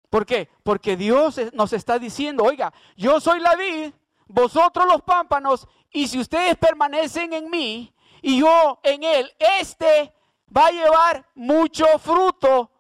¿Por 0.10 0.26
qué? 0.26 0.50
Porque 0.62 0.98
Dios 0.98 1.40
nos 1.54 1.72
está 1.72 1.98
diciendo, 1.98 2.44
oiga, 2.44 2.74
yo 2.98 3.22
soy 3.22 3.40
la 3.40 3.56
vid, 3.56 3.94
vosotros 4.28 4.86
los 4.86 5.02
pámpanos, 5.04 5.70
y 5.90 6.10
si 6.10 6.20
ustedes 6.20 6.58
permanecen 6.58 7.32
en 7.32 7.50
mí, 7.50 7.93
y 8.24 8.40
yo 8.40 8.80
en 8.84 9.04
él, 9.04 9.30
este 9.60 10.14
va 10.56 10.68
a 10.68 10.72
llevar 10.72 11.30
mucho 11.36 11.86
fruto. 12.00 12.72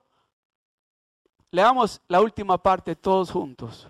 Leamos 1.52 2.02
la 2.08 2.22
última 2.22 2.58
parte 2.58 2.96
todos 2.96 3.30
juntos. 3.30 3.90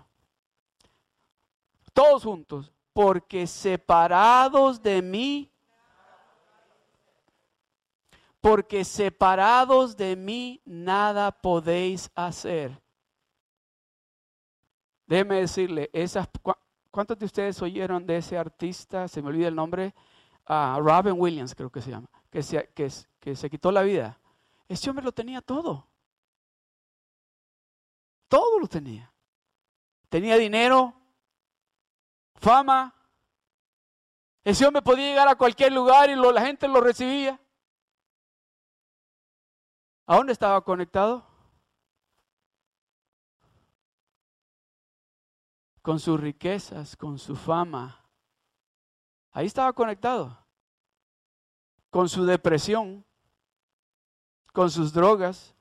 Todos 1.92 2.24
juntos. 2.24 2.72
Porque 2.92 3.46
separados 3.46 4.82
de 4.82 5.00
mí, 5.00 5.48
porque 8.40 8.84
separados 8.84 9.96
de 9.96 10.16
mí 10.16 10.60
nada 10.64 11.30
podéis 11.30 12.10
hacer. 12.16 12.82
Déjeme 15.06 15.36
decirle, 15.36 15.88
esas, 15.92 16.28
¿cuántos 16.90 17.16
de 17.16 17.26
ustedes 17.26 17.62
oyeron 17.62 18.04
de 18.04 18.16
ese 18.16 18.36
artista? 18.36 19.06
Se 19.06 19.22
me 19.22 19.28
olvida 19.28 19.46
el 19.46 19.54
nombre. 19.54 19.94
Uh, 20.48 20.78
Robin 20.80 21.14
Williams 21.16 21.54
creo 21.54 21.70
que 21.70 21.80
se 21.80 21.90
llama, 21.90 22.08
que 22.30 22.42
se, 22.42 22.68
que 22.74 23.36
se 23.36 23.50
quitó 23.50 23.72
la 23.72 23.82
vida. 23.82 24.20
Ese 24.68 24.90
hombre 24.90 25.04
lo 25.04 25.12
tenía 25.12 25.40
todo. 25.40 25.88
Todo 28.28 28.58
lo 28.58 28.66
tenía. 28.66 29.12
Tenía 30.08 30.36
dinero, 30.36 30.94
fama. 32.34 32.94
Ese 34.44 34.66
hombre 34.66 34.82
podía 34.82 35.06
llegar 35.06 35.28
a 35.28 35.36
cualquier 35.36 35.72
lugar 35.72 36.10
y 36.10 36.16
la 36.16 36.40
gente 36.44 36.68
lo 36.68 36.80
recibía. 36.80 37.40
¿A 40.06 40.16
dónde 40.16 40.32
estaba 40.32 40.62
conectado? 40.62 41.26
Con 45.80 45.98
sus 45.98 46.20
riquezas, 46.20 46.96
con 46.96 47.18
su 47.18 47.34
fama. 47.34 48.03
Ahí 49.34 49.46
estaba 49.46 49.72
conectado. 49.72 50.38
Con 51.90 52.08
su 52.08 52.24
depresión, 52.24 53.04
con 54.52 54.70
sus 54.70 54.92
drogas. 54.92 55.52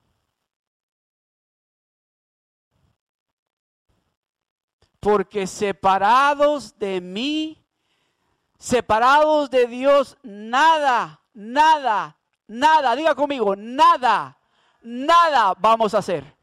Porque 4.99 5.47
separados 5.47 6.77
de 6.77 7.01
mí, 7.01 7.65
separados 8.57 9.49
de 9.49 9.65
Dios, 9.67 10.17
nada, 10.21 11.19
nada, 11.33 12.17
nada, 12.47 12.95
diga 12.95 13.13
conmigo, 13.15 13.55
nada, 13.55 14.39
nada 14.81 15.55
vamos 15.57 15.93
a 15.93 15.97
hacer. 15.97 16.38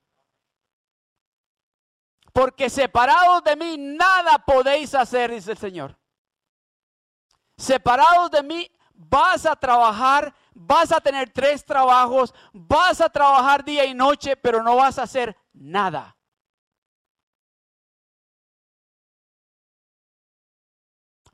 Porque 2.32 2.68
separados 2.68 3.42
de 3.44 3.56
mí, 3.56 3.76
nada 3.78 4.44
podéis 4.44 4.94
hacer, 4.94 5.30
dice 5.30 5.52
el 5.52 5.58
Señor. 5.58 5.99
Separados 7.60 8.30
de 8.30 8.42
mí, 8.42 8.70
vas 8.94 9.44
a 9.44 9.54
trabajar, 9.54 10.34
vas 10.54 10.90
a 10.92 10.98
tener 10.98 11.28
tres 11.28 11.62
trabajos, 11.62 12.34
vas 12.54 13.02
a 13.02 13.10
trabajar 13.10 13.62
día 13.62 13.84
y 13.84 13.92
noche, 13.92 14.34
pero 14.34 14.62
no 14.62 14.76
vas 14.76 14.98
a 14.98 15.02
hacer 15.02 15.36
nada. 15.52 16.16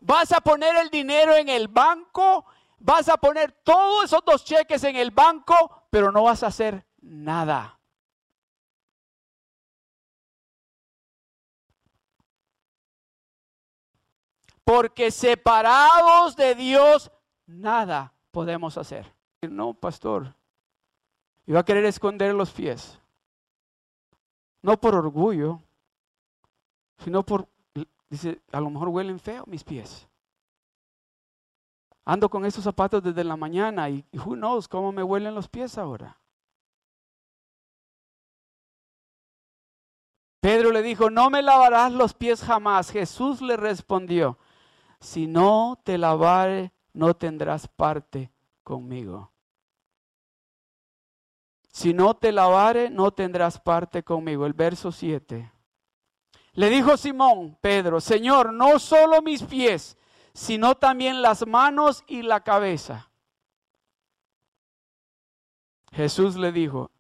Vas 0.01 0.33
a 0.33 0.41
poner 0.41 0.75
el 0.79 0.91
dinero 0.91 1.37
en 1.37 1.49
el 1.49 1.69
banco, 1.69 2.45
vas 2.79 3.09
a 3.09 3.17
poner 3.19 3.53
todos 3.63 4.07
esos 4.07 4.25
dos 4.25 4.45
cheques 4.45 4.83
en 4.83 4.97
el 4.97 5.13
banco, 5.13 5.87
pero 5.91 6.11
no 6.11 6.25
vas 6.25 6.43
a 6.43 6.49
hacer 6.49 6.85
nada. 7.03 7.79
Porque 14.67 15.13
separados 15.13 16.35
de 16.35 16.57
Dios 16.57 17.13
nada 17.47 18.13
podemos 18.33 18.77
hacer. 18.77 19.15
No, 19.41 19.75
pastor. 19.75 20.35
Iba 21.47 21.61
a 21.61 21.65
querer 21.65 21.85
esconder 21.85 22.35
los 22.35 22.51
pies. 22.51 22.99
No 24.63 24.77
por 24.77 24.97
orgullo, 24.97 25.63
sino 26.99 27.23
por, 27.23 27.47
dice, 28.11 28.41
a 28.51 28.61
lo 28.61 28.69
mejor 28.71 28.89
huelen 28.89 29.21
feo 29.21 29.45
mis 29.47 29.63
pies. 29.63 30.09
Ando 32.05 32.29
con 32.29 32.45
esos 32.45 32.65
zapatos 32.65 33.05
desde 33.05 33.23
la 33.23 33.37
mañana 33.37 33.89
y 33.89 34.05
who 34.15 34.35
knows 34.35 34.67
cómo 34.67 34.91
me 34.91 35.05
huelen 35.05 35.37
los 35.37 35.49
pies 35.49 35.79
ahora. 35.79 36.19
Pedro 40.41 40.73
le 40.73 40.83
dijo, 40.83 41.09
no 41.09 41.31
me 41.31 41.41
lavarás 41.41 41.93
los 41.93 42.15
pies 42.15 42.43
jamás. 42.43 42.91
Jesús 42.91 43.41
le 43.41 43.57
respondió, 43.57 44.39
si 45.01 45.27
no 45.27 45.81
te 45.85 45.99
lavare 45.99 46.73
no 46.97 47.15
tendrás 47.15 47.69
parte 47.69 48.33
conmigo. 48.63 49.31
Si 51.71 51.93
no 51.93 52.15
te 52.15 52.33
lavare, 52.33 52.89
no 52.89 53.11
tendrás 53.11 53.61
parte 53.61 54.03
conmigo. 54.03 54.47
El 54.47 54.55
verso 54.55 54.91
7. 54.91 55.53
Le 56.53 56.71
dijo 56.71 56.97
Simón, 56.97 57.59
Pedro, 57.61 58.01
Señor, 58.01 58.51
no 58.55 58.79
solo 58.79 59.21
mis 59.21 59.43
pies, 59.43 59.99
sino 60.33 60.75
también 60.75 61.21
las 61.21 61.47
manos 61.47 62.03
y 62.07 62.23
la 62.23 62.41
cabeza. 62.43 63.11
Jesús 65.93 66.37
le 66.37 66.51
dijo, 66.51 66.91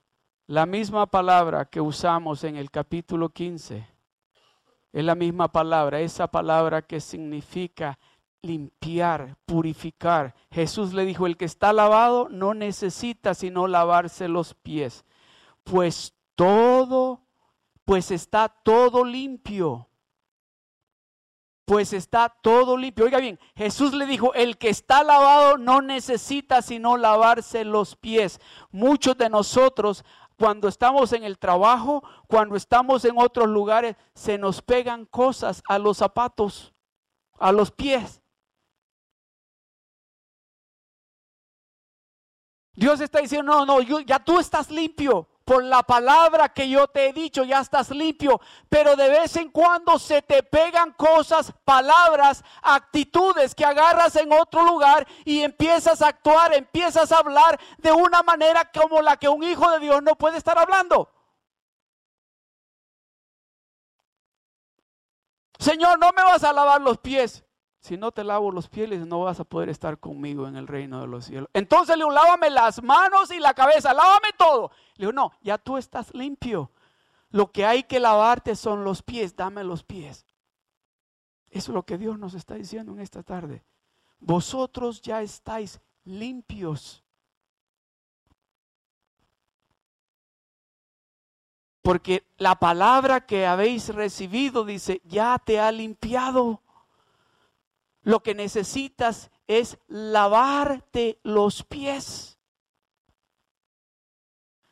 la 0.46 0.66
misma 0.66 1.06
palabra 1.06 1.64
que 1.64 1.80
usamos 1.80 2.44
en 2.44 2.56
el 2.56 2.70
capítulo 2.70 3.30
15, 3.30 3.88
es 4.96 5.04
la 5.04 5.14
misma 5.14 5.52
palabra, 5.52 6.00
esa 6.00 6.26
palabra 6.26 6.80
que 6.80 7.02
significa 7.02 7.98
limpiar, 8.40 9.36
purificar. 9.44 10.34
Jesús 10.50 10.94
le 10.94 11.04
dijo, 11.04 11.26
el 11.26 11.36
que 11.36 11.44
está 11.44 11.74
lavado 11.74 12.30
no 12.30 12.54
necesita 12.54 13.34
sino 13.34 13.66
lavarse 13.66 14.26
los 14.26 14.54
pies, 14.54 15.04
pues 15.64 16.14
todo, 16.34 17.20
pues 17.84 18.10
está 18.10 18.48
todo 18.48 19.04
limpio. 19.04 19.86
Pues 21.66 21.92
está 21.92 22.30
todo 22.30 22.78
limpio. 22.78 23.04
Oiga 23.04 23.18
bien, 23.18 23.38
Jesús 23.54 23.92
le 23.92 24.06
dijo, 24.06 24.32
el 24.32 24.56
que 24.56 24.70
está 24.70 25.02
lavado 25.02 25.58
no 25.58 25.82
necesita 25.82 26.62
sino 26.62 26.96
lavarse 26.96 27.66
los 27.66 27.96
pies. 27.96 28.40
Muchos 28.70 29.18
de 29.18 29.28
nosotros 29.28 30.06
cuando 30.36 30.68
estamos 30.68 31.12
en 31.12 31.24
el 31.24 31.38
trabajo, 31.38 32.02
cuando 32.28 32.56
estamos 32.56 33.04
en 33.04 33.18
otros 33.18 33.48
lugares, 33.48 33.96
se 34.14 34.38
nos 34.38 34.62
pegan 34.62 35.06
cosas 35.06 35.62
a 35.66 35.78
los 35.78 35.96
zapatos, 35.96 36.74
a 37.38 37.52
los 37.52 37.70
pies. 37.70 38.22
Dios 42.74 43.00
está 43.00 43.20
diciendo, 43.20 43.64
no, 43.64 43.64
no, 43.64 43.80
ya 43.80 44.22
tú 44.22 44.38
estás 44.38 44.70
limpio. 44.70 45.26
Por 45.46 45.62
la 45.62 45.84
palabra 45.84 46.48
que 46.48 46.68
yo 46.68 46.88
te 46.88 47.06
he 47.06 47.12
dicho, 47.12 47.44
ya 47.44 47.60
estás 47.60 47.90
limpio. 47.90 48.40
Pero 48.68 48.96
de 48.96 49.08
vez 49.08 49.36
en 49.36 49.48
cuando 49.48 49.96
se 49.96 50.20
te 50.20 50.42
pegan 50.42 50.90
cosas, 50.94 51.52
palabras, 51.64 52.42
actitudes 52.62 53.54
que 53.54 53.64
agarras 53.64 54.16
en 54.16 54.32
otro 54.32 54.64
lugar 54.64 55.06
y 55.24 55.42
empiezas 55.42 56.02
a 56.02 56.08
actuar, 56.08 56.52
empiezas 56.52 57.12
a 57.12 57.18
hablar 57.18 57.60
de 57.78 57.92
una 57.92 58.24
manera 58.24 58.68
como 58.72 59.00
la 59.00 59.18
que 59.18 59.28
un 59.28 59.44
hijo 59.44 59.70
de 59.70 59.78
Dios 59.78 60.02
no 60.02 60.16
puede 60.16 60.36
estar 60.36 60.58
hablando. 60.58 61.12
Señor, 65.60 66.00
no 66.00 66.10
me 66.10 66.24
vas 66.24 66.42
a 66.42 66.52
lavar 66.52 66.80
los 66.80 66.98
pies 66.98 67.45
si 67.86 67.96
no 67.96 68.10
te 68.10 68.24
lavo 68.24 68.50
los 68.50 68.68
pies, 68.68 69.06
no 69.06 69.20
vas 69.20 69.38
a 69.38 69.44
poder 69.44 69.68
estar 69.68 70.00
conmigo 70.00 70.48
en 70.48 70.56
el 70.56 70.66
reino 70.66 71.00
de 71.00 71.06
los 71.06 71.26
cielos. 71.26 71.48
Entonces 71.52 71.96
le 71.96 72.02
dijo, 72.02 72.10
lávame 72.10 72.50
las 72.50 72.82
manos 72.82 73.30
y 73.30 73.38
la 73.38 73.54
cabeza, 73.54 73.94
lávame 73.94 74.30
todo. 74.36 74.72
Le 74.96 75.06
dijo, 75.06 75.12
no, 75.12 75.30
ya 75.40 75.56
tú 75.56 75.76
estás 75.76 76.12
limpio. 76.12 76.72
Lo 77.30 77.52
que 77.52 77.64
hay 77.64 77.84
que 77.84 78.00
lavarte 78.00 78.56
son 78.56 78.82
los 78.82 79.02
pies, 79.02 79.36
dame 79.36 79.62
los 79.62 79.84
pies. 79.84 80.26
Eso 81.48 81.70
es 81.70 81.74
lo 81.74 81.84
que 81.84 81.96
Dios 81.96 82.18
nos 82.18 82.34
está 82.34 82.56
diciendo 82.56 82.92
en 82.92 82.98
esta 82.98 83.22
tarde. 83.22 83.64
Vosotros 84.18 85.00
ya 85.00 85.22
estáis 85.22 85.80
limpios. 86.02 87.04
Porque 91.82 92.26
la 92.36 92.56
palabra 92.56 93.26
que 93.26 93.46
habéis 93.46 93.94
recibido 93.94 94.64
dice, 94.64 95.00
ya 95.04 95.38
te 95.38 95.60
ha 95.60 95.70
limpiado. 95.70 96.62
Lo 98.06 98.22
que 98.22 98.36
necesitas 98.36 99.32
es 99.48 99.78
lavarte 99.88 101.18
los 101.24 101.64
pies. 101.64 102.38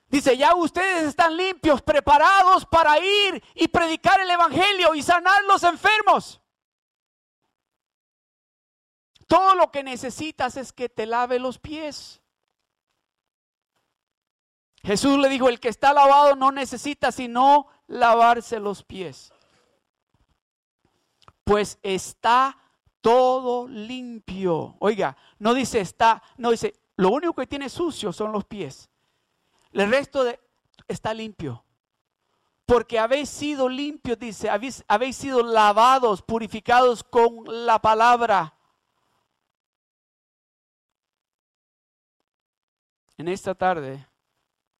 Dice, 0.07 0.37
ya 0.37 0.55
ustedes 0.55 1.03
están 1.03 1.37
limpios, 1.37 1.83
preparados 1.83 2.65
para 2.65 2.97
ir 3.01 3.43
y 3.57 3.67
predicar 3.67 4.21
el 4.21 4.31
Evangelio 4.31 4.95
y 4.95 5.03
sanar 5.03 5.43
los 5.49 5.65
enfermos. 5.65 6.41
Todo 9.27 9.57
lo 9.57 9.73
que 9.73 9.83
necesitas 9.83 10.57
es 10.57 10.73
que 10.73 10.89
te 10.89 11.05
lave 11.05 11.41
los 11.41 11.59
pies. 11.59 12.23
Jesús 14.85 15.19
le 15.19 15.29
dijo, 15.29 15.49
el 15.49 15.59
que 15.59 15.71
está 15.71 15.93
lavado 15.93 16.37
no 16.37 16.53
necesita 16.53 17.11
sino 17.11 17.67
lavarse 17.89 18.61
los 18.61 18.85
pies. 18.85 19.33
Pues 21.43 21.81
está 21.83 22.61
todo 23.05 23.69
limpio. 23.69 24.77
Oiga, 24.79 25.15
no 25.39 25.53
dice 25.53 25.79
está, 25.79 26.23
no 26.39 26.51
dice, 26.51 26.73
lo 26.97 27.11
único 27.11 27.35
que 27.35 27.47
tiene 27.47 27.69
sucio 27.69 28.15
son 28.15 28.33
los 28.33 28.47
pies. 28.47 28.89
El 29.73 29.91
resto 29.91 30.25
de, 30.25 30.41
está 30.89 31.13
limpio. 31.13 31.63
porque 32.65 32.99
habéis 32.99 33.29
sido 33.29 33.69
limpios, 33.69 34.19
dice, 34.19 34.49
habéis, 34.49 34.83
habéis 34.89 35.17
sido 35.17 35.43
lavados, 35.43 36.23
purificados 36.23 37.05
con 37.05 37.45
la 37.67 37.79
palabra. 37.79 38.55
En 43.19 43.29
esta 43.29 43.55
tarde, 43.55 44.07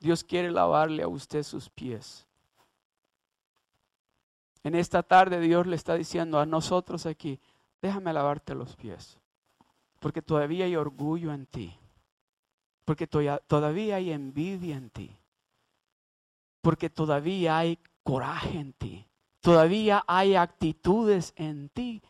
Dios 0.01 0.25
quiere 0.25 0.51
lavarle 0.51 1.03
a 1.03 1.09
usted 1.09 1.43
sus 1.43 1.69
pies. 1.69 2.27
En 4.63 4.75
esta 4.75 5.03
tarde 5.03 5.41
Dios 5.41 5.67
le 5.67 5.77
está 5.77 5.95
diciendo 5.95 6.41
a 6.41 6.47
nosotros 6.47 7.05
aquí, 7.05 7.39
déjame 7.85 8.15
lavarte 8.15 8.55
los 8.55 8.77
pies, 8.77 9.21
porque 10.01 10.23
todavía 10.23 10.65
hay 10.65 10.75
orgullo 10.75 11.35
en 11.35 11.45
ti, 11.45 11.79
porque 12.87 13.07
todavía 13.07 13.97
hay 13.97 14.11
envidia 14.11 14.79
en 14.79 14.89
ti, 14.89 15.15
porque 16.63 16.89
todavía 16.89 17.59
hay 17.59 17.79
coraje 18.03 18.59
en 18.59 18.73
ti, 18.73 19.07
todavía 19.43 20.03
hay 20.07 20.35
actitudes 20.35 21.35
en 21.37 21.69
ti 21.69 22.03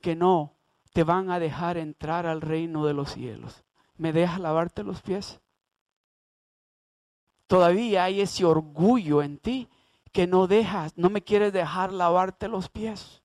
que 0.00 0.16
no 0.16 0.54
te 0.94 1.04
van 1.04 1.30
a 1.30 1.38
dejar 1.38 1.76
entrar 1.76 2.24
al 2.24 2.40
reino 2.40 2.86
de 2.86 2.94
los 2.94 3.12
cielos. 3.12 3.62
¿Me 3.98 4.14
dejas 4.14 4.40
lavarte 4.40 4.82
los 4.84 5.02
pies? 5.02 5.38
Todavía 7.46 8.04
hay 8.04 8.22
ese 8.22 8.46
orgullo 8.46 9.22
en 9.22 9.36
ti 9.36 9.68
que 10.12 10.26
no 10.26 10.46
dejas, 10.46 10.96
no 10.96 11.10
me 11.10 11.20
quieres 11.20 11.52
dejar 11.52 11.92
lavarte 11.92 12.48
los 12.48 12.70
pies. 12.70 13.19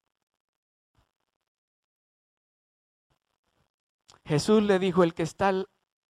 Jesús 4.26 4.64
le 4.64 4.80
dijo, 4.80 5.04
el 5.04 5.14
que 5.14 5.24
está 5.24 5.54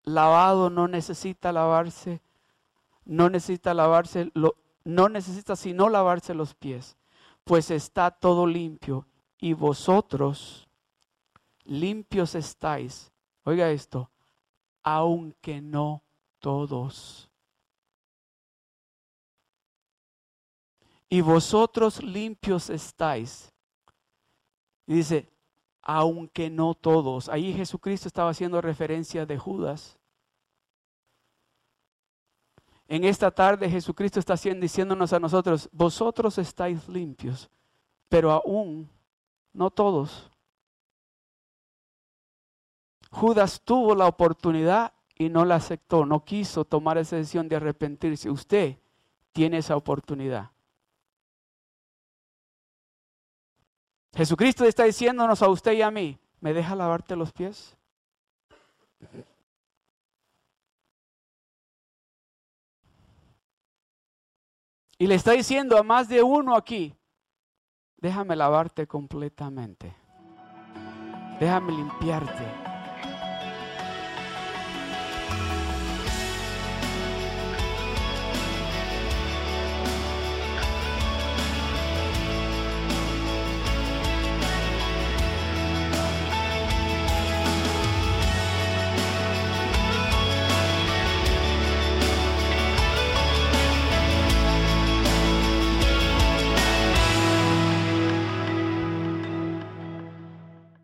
lavado 0.02 0.70
no 0.70 0.88
necesita 0.88 1.52
lavarse, 1.52 2.22
no 3.04 3.28
necesita 3.28 3.74
lavarse, 3.74 4.32
no 4.84 5.08
necesita 5.08 5.54
sino 5.56 5.88
lavarse 5.88 6.34
los 6.34 6.54
pies, 6.54 6.96
pues 7.44 7.70
está 7.70 8.10
todo 8.10 8.46
limpio 8.46 9.06
y 9.38 9.52
vosotros 9.52 10.68
limpios 11.64 12.34
estáis. 12.34 13.12
Oiga 13.44 13.70
esto, 13.70 14.10
aunque 14.82 15.60
no 15.60 16.02
todos. 16.38 17.30
y 21.08 21.20
vosotros 21.20 22.02
limpios 22.02 22.70
estáis. 22.70 23.52
Y 24.86 24.94
dice, 24.94 25.28
aunque 25.88 26.50
no 26.50 26.74
todos. 26.74 27.28
Ahí 27.28 27.52
Jesucristo 27.52 28.08
estaba 28.08 28.30
haciendo 28.30 28.60
referencia 28.60 29.24
de 29.24 29.38
Judas. 29.38 29.96
En 32.88 33.04
esta 33.04 33.30
tarde 33.30 33.70
Jesucristo 33.70 34.18
está 34.18 34.34
diciéndonos 34.34 35.12
a 35.12 35.20
nosotros, 35.20 35.68
vosotros 35.70 36.38
estáis 36.38 36.88
limpios, 36.88 37.48
pero 38.08 38.32
aún 38.32 38.90
no 39.52 39.70
todos. 39.70 40.28
Judas 43.12 43.62
tuvo 43.64 43.94
la 43.94 44.08
oportunidad 44.08 44.92
y 45.16 45.28
no 45.28 45.44
la 45.44 45.54
aceptó, 45.54 46.04
no 46.04 46.24
quiso 46.24 46.64
tomar 46.64 46.98
esa 46.98 47.14
decisión 47.14 47.48
de 47.48 47.56
arrepentirse. 47.56 48.28
Usted 48.28 48.76
tiene 49.30 49.58
esa 49.58 49.76
oportunidad. 49.76 50.50
Jesucristo 54.16 54.64
está 54.64 54.84
diciéndonos 54.84 55.42
a 55.42 55.48
usted 55.48 55.72
y 55.72 55.82
a 55.82 55.90
mí, 55.90 56.18
¿me 56.40 56.54
deja 56.54 56.74
lavarte 56.74 57.14
los 57.16 57.32
pies? 57.32 57.76
Y 64.98 65.06
le 65.06 65.16
está 65.16 65.32
diciendo 65.32 65.76
a 65.76 65.82
más 65.82 66.08
de 66.08 66.22
uno 66.22 66.56
aquí, 66.56 66.94
déjame 67.98 68.34
lavarte 68.36 68.86
completamente. 68.86 69.94
Déjame 71.38 71.72
limpiarte. 71.72 72.65